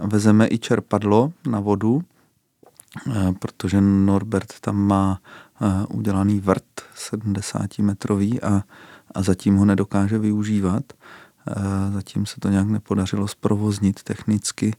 [0.00, 2.15] vezeme i čerpadlo na vodu, Eh,
[3.38, 8.62] protože Norbert tam má eh, udělaný vrt 70 metrový a,
[9.14, 10.84] a zatím ho nedokáže využívat.
[11.48, 14.76] Eh, zatím se to nějak nepodařilo zprovoznit technicky,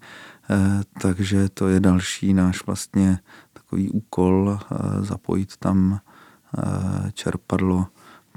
[1.01, 3.19] takže to je další náš vlastně
[3.53, 4.59] takový úkol
[5.01, 5.99] zapojit tam
[7.13, 7.87] čerpadlo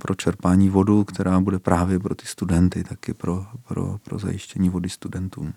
[0.00, 4.88] pro čerpání vodu, která bude právě pro ty studenty, taky pro, pro, pro zajištění vody
[4.88, 5.54] studentům.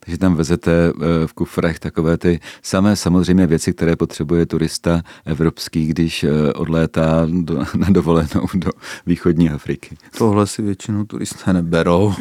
[0.00, 5.86] Takže tam vezete eh, v kufrech takové ty samé samozřejmě věci, které potřebuje turista evropský,
[5.86, 8.70] když eh, odlétá do, na dovolenou do
[9.06, 9.96] východní Afriky.
[10.18, 12.14] Tohle si většinou turisté neberou.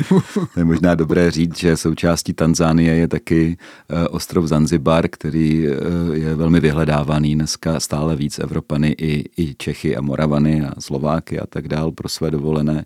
[0.57, 3.57] je možná dobré říct, že součástí Tanzánie je taky
[3.89, 5.67] eh, ostrov Zanzibar, který
[6.13, 11.47] je velmi vyhledávaný dneska stále víc Evropany i, i Čechy a Moravany a Slováky a
[11.47, 12.85] tak dál pro své dovolené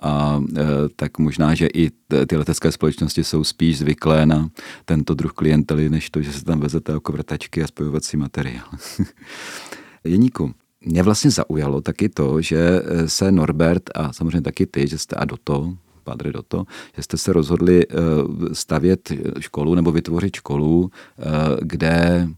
[0.00, 0.64] a e,
[0.96, 1.90] tak možná, že i
[2.26, 4.48] ty letecké společnosti jsou spíš zvyklé na
[4.84, 8.68] tento druh klientely, než to, že se tam vezete jako vrtačky a spojovací materiál.
[10.04, 15.16] Jeníku, mě vlastně zaujalo taky to, že se Norbert a samozřejmě taky ty, že jste
[15.16, 16.64] a do to, Padre Doto,
[16.96, 17.94] že jste se rozhodli e,
[18.52, 21.24] stavět školu nebo vytvořit školu, e,
[21.62, 22.28] kde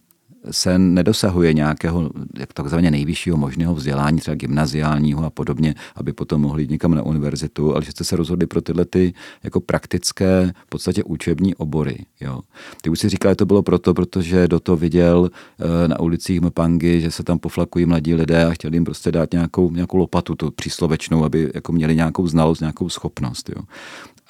[0.50, 6.62] se nedosahuje nějakého jak takzvaně nejvyššího možného vzdělání, třeba gymnaziálního a podobně, aby potom mohli
[6.62, 10.68] jít někam na univerzitu, ale že jste se rozhodli pro tyhle ty jako praktické, v
[10.68, 11.98] podstatě učební obory.
[12.20, 12.40] Jo.
[12.82, 16.40] Ty už si říkal, že to bylo proto, protože do toho viděl eh, na ulicích
[16.40, 20.34] Mpangy, že se tam poflakují mladí lidé a chtěli jim prostě dát nějakou, nějakou lopatu,
[20.34, 23.50] tu příslovečnou, aby jako měli nějakou znalost, nějakou schopnost.
[23.56, 23.62] Jo.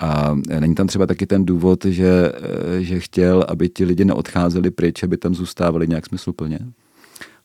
[0.03, 2.33] A není tam třeba taky ten důvod, že,
[2.79, 6.59] že chtěl, aby ti lidi neodcházeli pryč, aby tam zůstávali nějak smysluplně?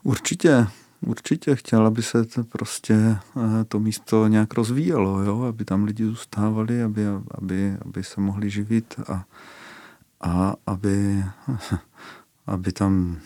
[0.04, 0.67] Určitě,
[1.02, 5.41] určitě chtěl, aby se to prostě eh, to místo nějak rozvíjelo, jo?
[5.41, 9.26] aby tam lidi zůstávali, aby, aby, aby se mohli živit a,
[10.22, 11.24] a aby,
[12.48, 13.17] aby tam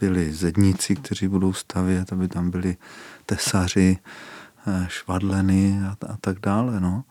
[0.00, 2.76] byli zedníci, kteří budou stavět, aby tam byli
[3.26, 4.39] tesaři, Eh,
[4.88, 6.80] švadleny a, a tak dále.
[6.80, 7.04] No.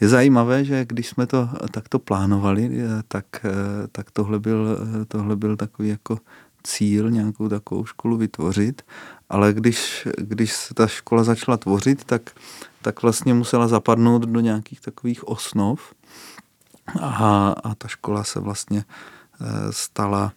[0.00, 5.36] Je zajímavé, že když jsme to takto plánovali, eh, tak, eh, tak tohle, byl, tohle
[5.36, 6.18] byl takový jako
[6.62, 8.82] cíl nějakou takovou školu vytvořit,
[9.28, 12.30] ale když, když se ta škola začala tvořit, tak,
[12.82, 15.94] tak vlastně musela zapadnout do nějakých takových osnov
[17.00, 18.84] a, a ta škola se vlastně
[19.70, 20.32] stala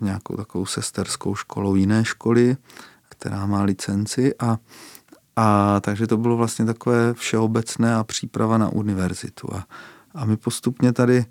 [0.00, 2.56] nějakou takovou sesterskou školou jiné školy,
[3.08, 4.58] která má licenci a
[5.40, 9.54] a takže to bylo vlastně takové všeobecné a příprava na univerzitu.
[9.54, 9.66] A,
[10.14, 11.24] a my postupně tady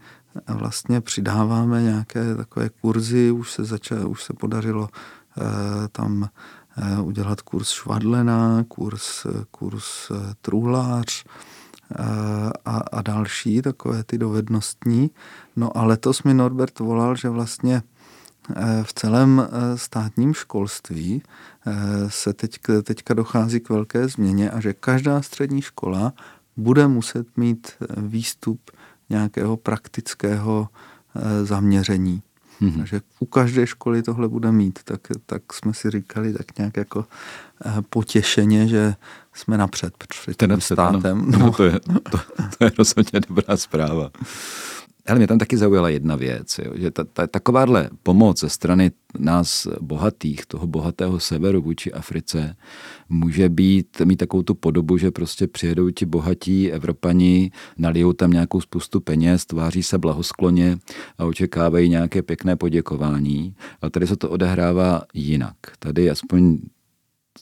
[0.48, 4.89] vlastně přidáváme nějaké takové kurzy, už se, začal, už se podařilo
[5.38, 5.41] eh,
[5.91, 6.30] tam
[6.78, 12.04] eh, udělat kurz švadlena, kurz, kurz eh, truhlář eh,
[12.65, 15.12] a, a další takové ty dovednostní.
[15.56, 17.98] No a letos mi Norbert volal, že vlastně Eh,
[18.83, 21.21] v celém eh, státním školství
[21.67, 21.73] eh,
[22.07, 26.13] se teď, teďka dochází k velké změně a že každá střední škola
[26.57, 28.71] bude muset mít výstup
[29.09, 30.67] nějakého praktického
[31.43, 32.21] zaměření.
[32.62, 32.77] Mm-hmm.
[32.77, 37.05] Takže u každé školy tohle bude mít, tak, tak jsme si říkali tak nějak jako
[37.89, 38.95] potěšeně, že
[39.33, 41.31] jsme napřed před tím státem.
[41.31, 41.51] No, no.
[41.51, 41.79] To, je,
[42.12, 42.19] to,
[42.57, 44.12] to je rozhodně dobrá zpráva.
[45.10, 48.91] Ale mě tam taky zaujala jedna věc, jo, že ta, ta, takováhle pomoc ze strany
[49.19, 52.56] nás bohatých, toho bohatého severu vůči Africe,
[53.10, 58.62] může být, mít takovou tu podobu, že prostě přijedou ti bohatí Evropani, nalijou tam nějakou
[58.62, 60.78] spoustu peněz, tváří se blahoskloně
[61.17, 63.56] a očekávají nějaké pěkné poděkování.
[63.82, 65.56] A tady se to odehrává jinak.
[65.80, 66.58] Tady aspoň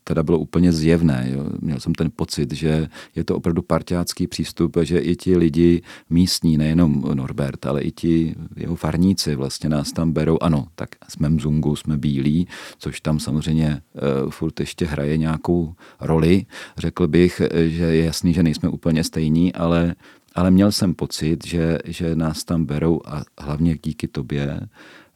[0.04, 1.28] teda bylo úplně zjevné.
[1.34, 1.45] Jo.
[1.60, 6.58] Měl jsem ten pocit, že je to opravdu partiácký přístup, že i ti lidi místní,
[6.58, 10.38] nejenom Norbert, ale i ti jeho farníci vlastně nás tam berou.
[10.41, 12.47] Ano, tak jsme mzungu, jsme bílí,
[12.78, 13.82] což tam samozřejmě
[14.26, 16.45] uh, furt ještě hraje nějakou roli.
[16.78, 19.95] Řekl bych, že je jasný, že nejsme úplně stejní, ale
[20.36, 24.60] ale měl jsem pocit, že, že nás tam berou a hlavně díky tobě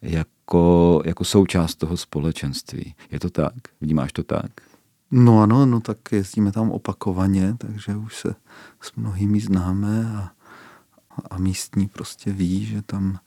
[0.02, 0.30] jako,
[1.06, 2.96] jako součást toho společenství.
[3.12, 3.54] Je to tak?
[3.82, 4.52] Vnímáš to tak?
[5.12, 8.36] No ano, no tak jezdíme tam opakovaně, takže už se
[8.82, 10.32] s mnohými známe a,
[11.30, 13.20] a místní prostě ví, že tam,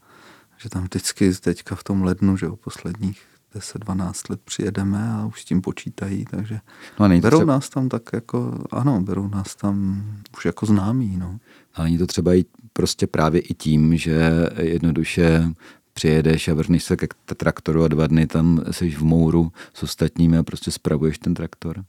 [0.57, 3.23] že tam vždycky teďka v tom lednu, že o posledních
[3.55, 6.61] 10-12 let přijedeme a už s tím počítají, takže
[7.01, 7.53] no berou třeba...
[7.53, 10.05] nás tam tak jako, ano, berou nás tam
[10.37, 11.39] už jako známí, no.
[11.75, 15.55] A není to třeba i prostě právě i tím, že jednoduše
[15.94, 20.38] přijedeš a vrneš se ke traktoru a dva dny tam jsi v mouru s ostatními
[20.38, 21.85] a prostě spravuješ ten traktor?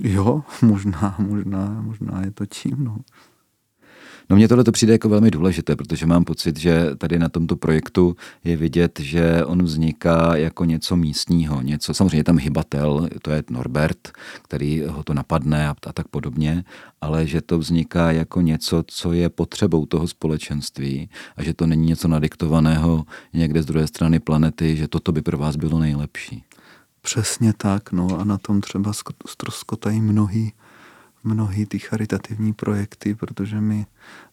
[0.00, 2.96] Jo, možná, možná, možná je to tím, no.
[4.30, 7.56] No mně tohle to přijde jako velmi důležité, protože mám pocit, že tady na tomto
[7.56, 13.42] projektu je vidět, že on vzniká jako něco místního, něco, samozřejmě tam hybatel, to je
[13.50, 16.64] Norbert, který ho to napadne a, a tak podobně,
[17.00, 21.86] ale že to vzniká jako něco, co je potřebou toho společenství a že to není
[21.86, 26.44] něco nadiktovaného někde z druhé strany planety, že toto by pro vás bylo nejlepší.
[27.02, 28.92] Přesně tak, no a na tom třeba
[29.26, 30.52] ztroskotají mnohý
[31.24, 33.86] mnohý ty charitativní projekty, protože my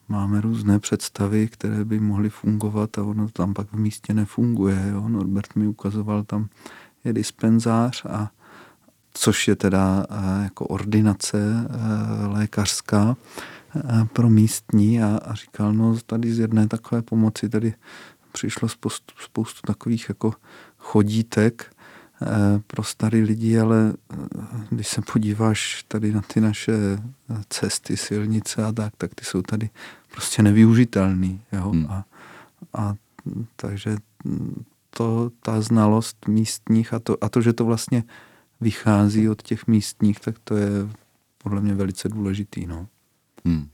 [0.08, 4.88] máme různé představy, které by mohly fungovat a ono tam pak v místě nefunguje.
[4.92, 5.10] Jo?
[5.10, 6.50] Norbert mi ukazoval, tam
[7.04, 8.32] je dispenzář a
[9.14, 13.18] což je teda eh, jako ordinace eh, lékařská
[13.76, 17.74] eh, pro místní a, říkal, no tady z jedné takové pomoci tady
[18.32, 20.34] přišlo spoustu, spoustu takových jako
[20.78, 21.76] chodítek,
[22.68, 24.16] pro starý lidi, ale eh,
[24.70, 29.42] když se podíváš tady na ty naše eh, cesty, silnice a tak, tak ty jsou
[29.42, 29.70] tady
[30.12, 31.42] prostě nevyužitelný.
[31.52, 31.70] Jo?
[31.70, 31.86] Hmm.
[31.90, 32.06] A,
[32.74, 32.96] a
[33.56, 33.98] takže
[34.90, 38.04] to, ta znalost místních a to, a to, že to vlastně
[38.62, 40.70] vychází od těch místních, tak to je
[41.38, 42.68] podle mě velice důležitý.
[42.68, 42.88] No.
[43.46, 43.70] Hmm.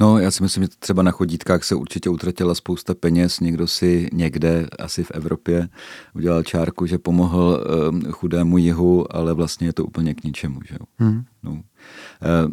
[0.00, 3.40] No, já si myslím, že třeba na chodítkách se určitě utratila spousta peněz.
[3.40, 5.68] Někdo si někde, asi v Evropě,
[6.14, 10.60] udělal čárku, že pomohl uh, chudému jihu, ale vlastně je to úplně k ničemu.
[10.68, 10.76] Že?
[10.98, 11.22] Hmm.
[11.42, 11.50] No.
[11.52, 11.58] Uh,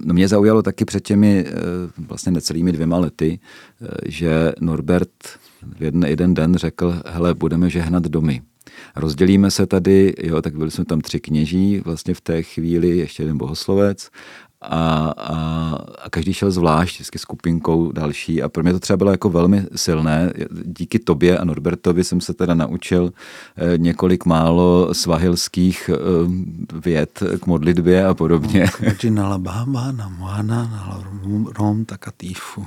[0.06, 3.40] no mě zaujalo taky před těmi uh, vlastně necelými dvěma lety,
[3.82, 5.10] uh, že Norbert
[5.78, 8.42] v jeden, jeden den řekl, hele, budeme žehnat domy.
[8.96, 13.24] Rozdělíme se tady, jo, tak byli jsme tam tři kněží, vlastně v té chvíli ještě
[13.24, 14.10] jeden bohoslovec
[14.62, 15.36] a, a,
[16.04, 19.66] a každý šel zvlášť, vždycky skupinkou další a pro mě to třeba bylo jako velmi
[19.76, 20.34] silné.
[20.66, 23.14] Díky tobě a Norbertovi jsem se teda naučil
[23.58, 25.98] eh, několik málo svahilských eh,
[26.74, 28.66] věd k modlitbě a podobně.
[31.58, 32.66] rom takatifu.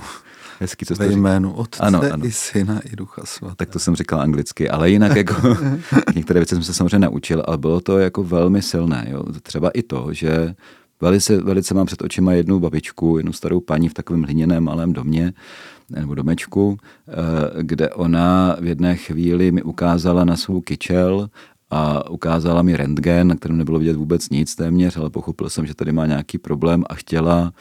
[0.61, 2.27] Hezky, co Ve jménu Otce ano, ano.
[2.27, 3.57] i Syna i Ducha Svatého.
[3.57, 5.57] Tak to jsem říkal anglicky, ale jinak jako
[6.15, 9.07] některé věci jsem se samozřejmě naučil, ale bylo to jako velmi silné.
[9.11, 9.23] Jo.
[9.43, 10.55] Třeba i to, že
[11.01, 15.33] Velice, velice mám před očima jednu babičku, jednu starou paní v takovém hliněném malém domě
[15.91, 16.79] nebo domečku,
[17.09, 17.13] eh,
[17.63, 21.31] kde ona v jedné chvíli mi ukázala na svou kyčel
[21.71, 25.75] a ukázala mi rentgen, na kterém nebylo vidět vůbec nic téměř, ale pochopil jsem, že
[25.75, 27.53] tady má nějaký problém a chtěla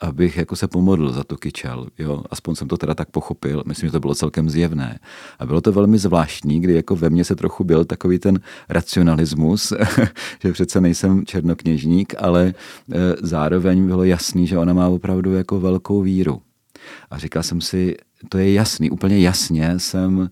[0.00, 3.88] abych jako se pomodl za to kyčel, jo, aspoň jsem to teda tak pochopil, myslím,
[3.88, 4.98] že to bylo celkem zjevné.
[5.38, 9.72] A bylo to velmi zvláštní, kdy jako ve mně se trochu byl takový ten racionalismus,
[10.42, 12.54] že přece nejsem černokněžník, ale e,
[13.22, 16.42] zároveň bylo jasný, že ona má opravdu jako velkou víru.
[17.10, 17.96] A říkal jsem si,
[18.28, 20.30] to je jasný, úplně jasně jsem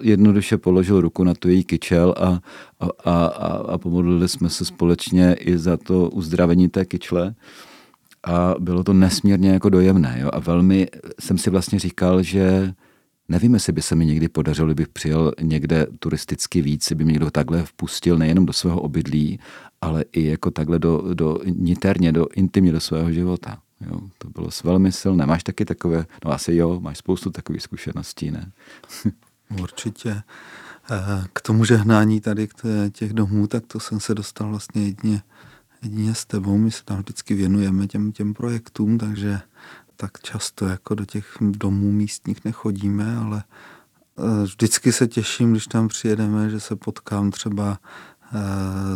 [0.00, 2.40] jednoduše položil ruku na tu její kyčel a,
[2.80, 7.34] a, a, a pomodlili jsme se společně i za to uzdravení té kyčle
[8.24, 10.18] a bylo to nesmírně jako dojemné.
[10.20, 10.30] Jo?
[10.32, 10.88] A velmi
[11.20, 12.74] jsem si vlastně říkal, že
[13.28, 17.30] nevím, jestli by se mi někdy podařilo, kdybych přijel někde turisticky víc, by mě někdo
[17.30, 19.40] takhle vpustil nejenom do svého obydlí,
[19.80, 23.58] ale i jako takhle do, do niterně, do intimně do svého života.
[23.90, 25.26] Jo, to bylo velmi silné.
[25.26, 28.52] Máš taky takové, no asi jo, máš spoustu takových zkušeností, ne?
[29.62, 30.22] Určitě.
[30.90, 35.22] Eh, k tomu žehnání tady k těch domů, tak to jsem se dostal vlastně jedině
[35.82, 39.40] jedině s tebou, my se tam vždycky věnujeme těm, těm projektům, takže
[39.96, 43.44] tak často jako do těch domů místních nechodíme, ale
[44.18, 47.78] eh, vždycky se těším, když tam přijedeme, že se potkám třeba
[48.32, 48.38] eh,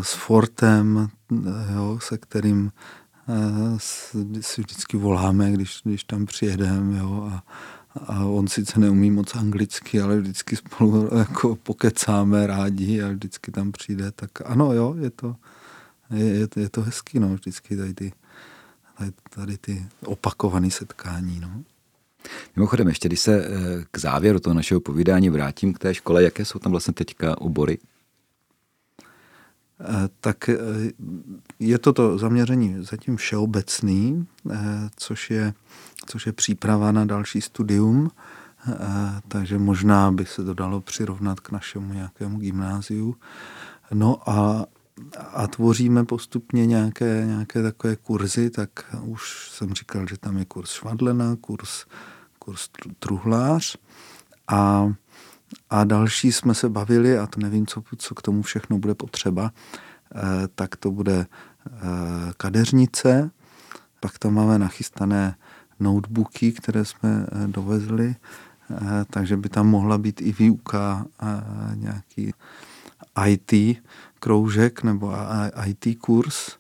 [0.02, 2.72] s Fortem, eh, jo, se kterým
[4.40, 7.44] si vždycky voláme, když, když tam přijedeme, jo, a,
[8.06, 13.72] a on sice neumí moc anglicky, ale vždycky spolu jako pokecáme rádi a vždycky tam
[13.72, 15.36] přijde, tak ano, jo, je to,
[16.10, 18.12] je, je, je to hezký, no, vždycky tady ty,
[18.98, 21.64] tady, tady ty opakované setkání, no.
[22.56, 23.48] Mimochodem, ještě když se eh,
[23.90, 27.78] k závěru toho našeho povídání vrátím k té škole, jaké jsou tam vlastně teďka obory?
[29.80, 30.56] Eh, tak eh,
[31.58, 34.26] je to to zaměření zatím všeobecný,
[34.96, 35.54] což je,
[36.06, 38.10] což je příprava na další studium,
[39.28, 43.16] takže možná by se to dalo přirovnat k našemu nějakému gymnáziu.
[43.94, 44.66] No a
[45.34, 48.70] a tvoříme postupně nějaké, nějaké takové kurzy, tak
[49.02, 51.84] už jsem říkal, že tam je kurz švadlena, kurz,
[52.38, 52.68] kurz
[52.98, 53.76] truhlář
[54.48, 54.92] a,
[55.70, 59.52] a další jsme se bavili, a to nevím, co, co k tomu všechno bude potřeba,
[60.14, 60.20] eh,
[60.54, 61.72] tak to bude eh,
[62.36, 63.30] kadeřnice,
[64.00, 65.36] pak tam máme nachystané
[65.80, 68.14] notebooky, které jsme eh, dovezli,
[68.70, 68.76] eh,
[69.10, 71.06] takže by tam mohla být i výuka
[71.74, 72.32] nějaký
[73.26, 73.78] IT
[74.20, 75.12] kroužek nebo
[75.66, 76.56] IT kurz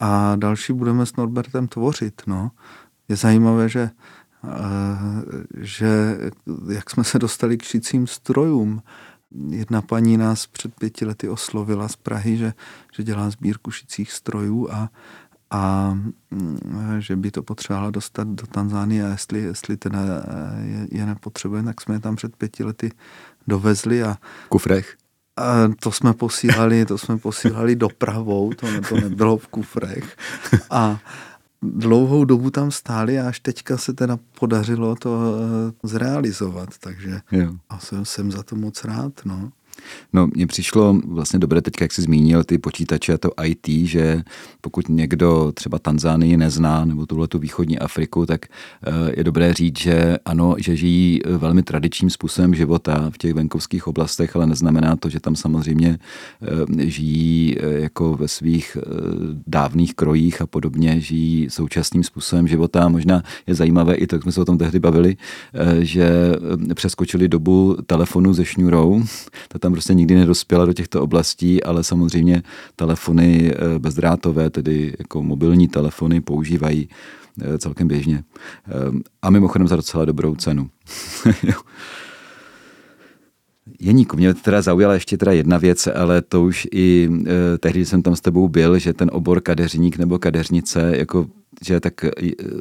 [0.00, 2.22] a další budeme s Norbertem tvořit.
[2.26, 2.50] No.
[3.08, 3.90] Je zajímavé, že,
[4.44, 4.50] eh,
[5.56, 6.18] že
[6.72, 8.82] jak jsme se dostali k šicím strojům,
[9.50, 12.52] Jedna paní nás před pěti lety oslovila z Prahy, že,
[12.92, 14.90] že dělá sbírku šicích strojů a,
[15.50, 15.92] a
[16.30, 16.58] mm,
[16.98, 21.62] že by to potřebovala dostat do Tanzánie a jestli, jestli teda eh, je, je nepotřebuje,
[21.62, 22.92] tak jsme je tam před pěti lety
[23.46, 24.02] dovezli.
[24.02, 24.16] A,
[24.48, 24.96] Kufrech?
[25.36, 30.16] A to jsme posílali, to jsme posílali dopravou, to, to nebylo v kufrech.
[30.70, 31.00] A
[31.62, 37.52] dlouhou dobu tam stáli a až teďka se teda podařilo to eh, zrealizovat, takže jo.
[37.68, 39.12] a jsem, jsem za to moc rád.
[39.24, 39.50] No.
[40.12, 44.22] No, mně přišlo vlastně dobré teď, jak jsi zmínil ty počítače a to IT, že
[44.60, 49.78] pokud někdo třeba Tanzánii nezná nebo tuhle tu východní Afriku, tak eh, je dobré říct,
[49.78, 54.96] že ano, že žijí eh, velmi tradičním způsobem života v těch venkovských oblastech, ale neznamená
[54.96, 55.98] to, že tam samozřejmě
[56.42, 58.76] eh, žijí jako ve svých
[59.46, 62.88] dávných krojích a podobně, žijí současným způsobem života.
[62.88, 65.16] Možná je zajímavé i to, jak jsme se o tom tehdy bavili,
[65.80, 66.36] že
[66.74, 69.02] přeskočili dobu telefonu ze šňurou,
[69.48, 72.42] ta tam prostě nikdy nedospěla do těchto oblastí, ale samozřejmě
[72.76, 76.88] telefony eh, bezdrátové, tedy jako mobilní telefony, používají
[77.58, 78.24] celkem běžně.
[79.22, 80.70] A mimochodem za docela dobrou cenu.
[83.80, 88.02] Jeníku, mě teda zaujala ještě teda jedna věc, ale to už i e, tehdy, jsem
[88.02, 91.26] tam s tebou byl, že ten obor kadeřník nebo kadeřnice, jako
[91.66, 91.94] že tak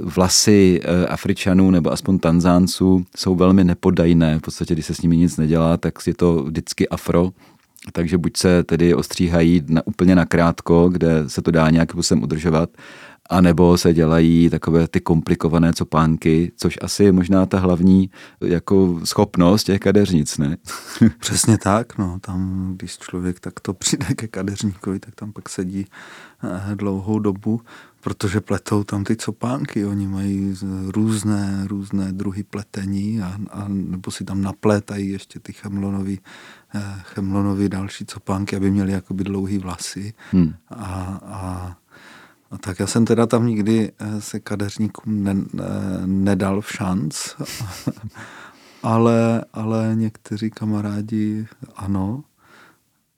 [0.03, 4.39] vlasy Afričanů nebo aspoň Tanzánců jsou velmi nepodajné.
[4.39, 7.31] V podstatě, když se s nimi nic nedělá, tak je to vždycky afro.
[7.91, 12.69] Takže buď se tedy ostříhají na, úplně nakrátko, kde se to dá nějakým způsobem udržovat,
[13.29, 18.09] a nebo se dělají takové ty komplikované copánky, což asi je možná ta hlavní
[18.41, 20.57] jako schopnost těch kadeřnic, ne?
[21.19, 25.85] Přesně tak, no, tam, když člověk takto přijde ke kadeřníkovi, tak tam pak sedí
[26.43, 27.61] eh, dlouhou dobu,
[28.01, 30.55] protože pletou tam ty copánky, oni mají
[30.87, 36.19] různé, různé druhy pletení a, a nebo si tam naplétají ještě ty chemlonový,
[36.75, 40.53] eh, chemlonový další copánky, aby měli jakoby dlouhý vlasy hmm.
[40.69, 41.75] a, a
[42.51, 45.43] No tak já jsem teda tam nikdy eh, se kadeřníkům ne, ne,
[46.05, 47.27] nedal v šanc,
[48.83, 52.23] ale, ale někteří kamarádi ano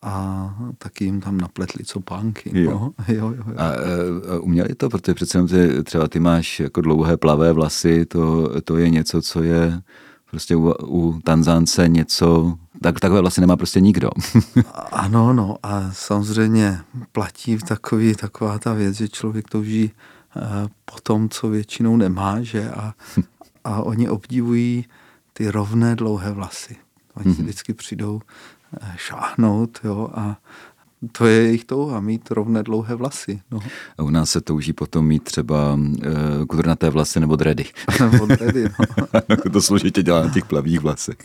[0.01, 2.51] a taky jim tam napletli copánky.
[2.53, 2.71] Jo.
[2.71, 2.93] No.
[3.07, 3.53] jo, jo, jo.
[3.57, 5.37] A, eh, a uměli to, protože přece
[5.83, 9.81] třeba ty máš jako dlouhé plavé vlasy, to, to je něco, co je
[10.29, 14.09] prostě u, u Tanzánce něco, tak, takové vlastně nemá prostě nikdo.
[14.91, 16.79] ano, no a samozřejmě
[17.11, 19.91] platí takový, taková ta věc, že člověk touží
[20.35, 20.43] uh,
[20.85, 22.93] po tom, co většinou nemá, že a,
[23.63, 24.85] a oni obdivují
[25.33, 26.75] ty rovné dlouhé vlasy.
[27.13, 27.41] Oni mm-hmm.
[27.41, 30.37] vždycky přijdou uh, šáhnout, jo, a
[31.11, 33.41] to je jejich touha, mít rovné dlouhé vlasy.
[33.51, 33.59] No.
[33.97, 37.65] A u nás se touží potom mít třeba uh, kudrnaté vlasy nebo dredy.
[38.11, 39.51] nebo dredy, no.
[39.51, 41.17] to složitě dělá na těch plavých vlasech.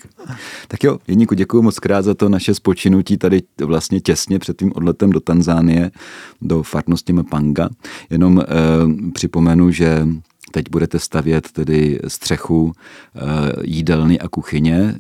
[0.69, 4.73] Tak jo, Jeníku, děkuji moc krát za to naše spočinutí tady vlastně těsně před tím
[4.75, 5.91] odletem do Tanzánie,
[6.43, 7.69] do farnosti Mpanga.
[8.11, 8.43] Jenom uh,
[9.13, 10.07] připomenu, že
[10.53, 12.73] Teď budete stavět tedy střechu
[13.63, 14.99] jídelny a kuchyně,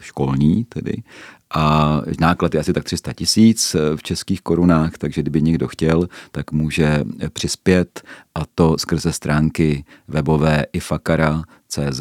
[0.00, 1.02] školní tedy,
[1.50, 6.52] a náklad je asi tak 300 tisíc v českých korunách, takže kdyby někdo chtěl, tak
[6.52, 8.02] může přispět
[8.34, 12.00] a to skrze stránky webové ifakara.cz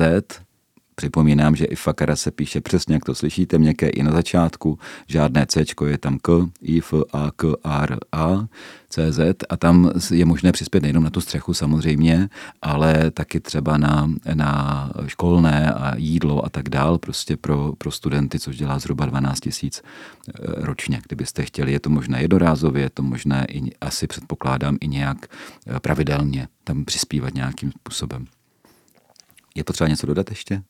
[0.95, 5.45] Připomínám, že i fakara se píše přesně, jak to slyšíte, měkké i na začátku, žádné
[5.45, 8.47] C, je tam K, I, F, A, K, R, A,
[8.89, 12.29] C, Z a tam je možné přispět nejenom na tu střechu samozřejmě,
[12.61, 18.39] ale taky třeba na, na školné a jídlo a tak dál, prostě pro, pro studenty,
[18.39, 21.01] což dělá zhruba 12 tisíc eh, ročně.
[21.07, 25.17] Kdybyste chtěli, je to možné jednorázově, je to možné i, asi předpokládám i nějak
[25.67, 28.25] eh, pravidelně tam přispívat nějakým způsobem.
[29.55, 30.63] Je potřeba něco dodat ještě?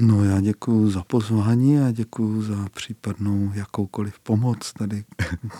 [0.00, 5.04] No já děkuji za pozvání a děkuji za případnou jakoukoliv pomoc tady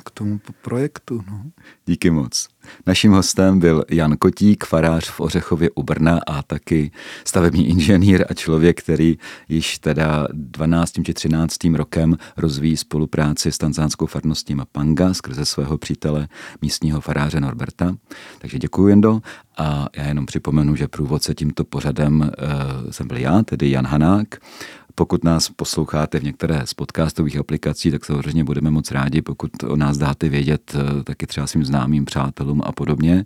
[0.04, 1.24] k tomu projektu.
[1.30, 1.44] No.
[1.86, 2.48] Díky moc.
[2.86, 6.90] Naším hostem byl Jan Kotík, farář v Ořechově u Brna a taky
[7.24, 10.92] stavební inženýr a člověk, který již teda 12.
[11.04, 11.56] či 13.
[11.74, 16.28] rokem rozvíjí spolupráci s tanzánskou farností Mapanga skrze svého přítele
[16.62, 17.96] místního faráře Norberta.
[18.38, 19.20] Takže děkuji Jendo
[19.56, 24.28] a já jenom připomenu, že průvodce tímto pořadem uh, jsem byl já, tedy Jan Hanák.
[24.98, 29.76] Pokud nás posloucháte v některé z podcastových aplikací, tak samozřejmě budeme moc rádi, pokud o
[29.76, 33.24] nás dáte vědět eh, taky třeba svým známým přátelům a podobně.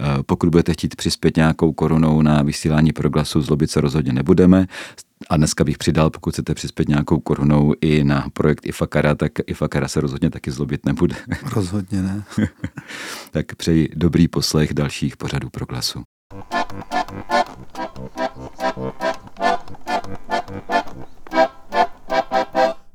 [0.00, 4.66] Eh, pokud budete chtít přispět nějakou korunou na vysílání proglasu, zlobit se rozhodně nebudeme.
[5.30, 9.88] A dneska bych přidal, pokud chcete přispět nějakou korunou i na projekt Ifakara, tak Ifakara
[9.88, 11.16] se rozhodně taky zlobit nebude.
[11.54, 12.24] Rozhodně ne.
[13.30, 16.02] tak přeji dobrý poslech dalších pořadů proglasu.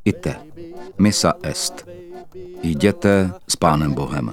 [0.06, 0.36] Ite,
[0.98, 1.86] misa est.
[2.64, 4.32] Jděte s Pánem Bohem.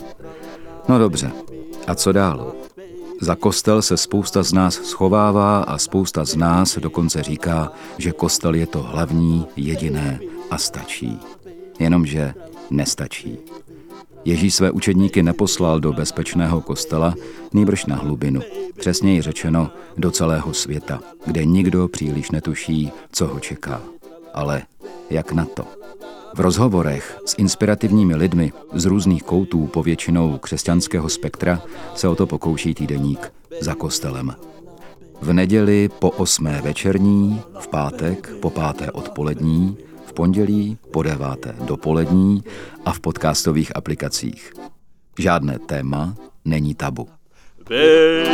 [0.88, 1.30] No dobře,
[1.86, 2.52] a co dál?
[3.20, 8.54] Za kostel se spousta z nás schovává a spousta z nás dokonce říká, že kostel
[8.54, 11.18] je to hlavní, jediné a stačí.
[11.78, 12.34] Jenomže
[12.70, 13.38] nestačí.
[14.24, 17.14] Ježíš své učedníky neposlal do bezpečného kostela,
[17.52, 18.40] nýbrž na hlubinu,
[18.78, 23.82] přesněji řečeno do celého světa, kde nikdo příliš netuší, co ho čeká
[24.34, 24.62] ale
[25.10, 25.64] jak na to.
[26.34, 31.62] V rozhovorech s inspirativními lidmi z různých koutů povětšinou křesťanského spektra
[31.94, 34.36] se o to pokouší týdeník za kostelem.
[35.20, 39.76] V neděli po osmé večerní, v pátek po páté odpolední,
[40.06, 42.44] v pondělí po deváté dopolední
[42.84, 44.52] a v podcastových aplikacích.
[45.18, 46.14] Žádné téma
[46.44, 47.08] není tabu.
[47.68, 48.28] Baby.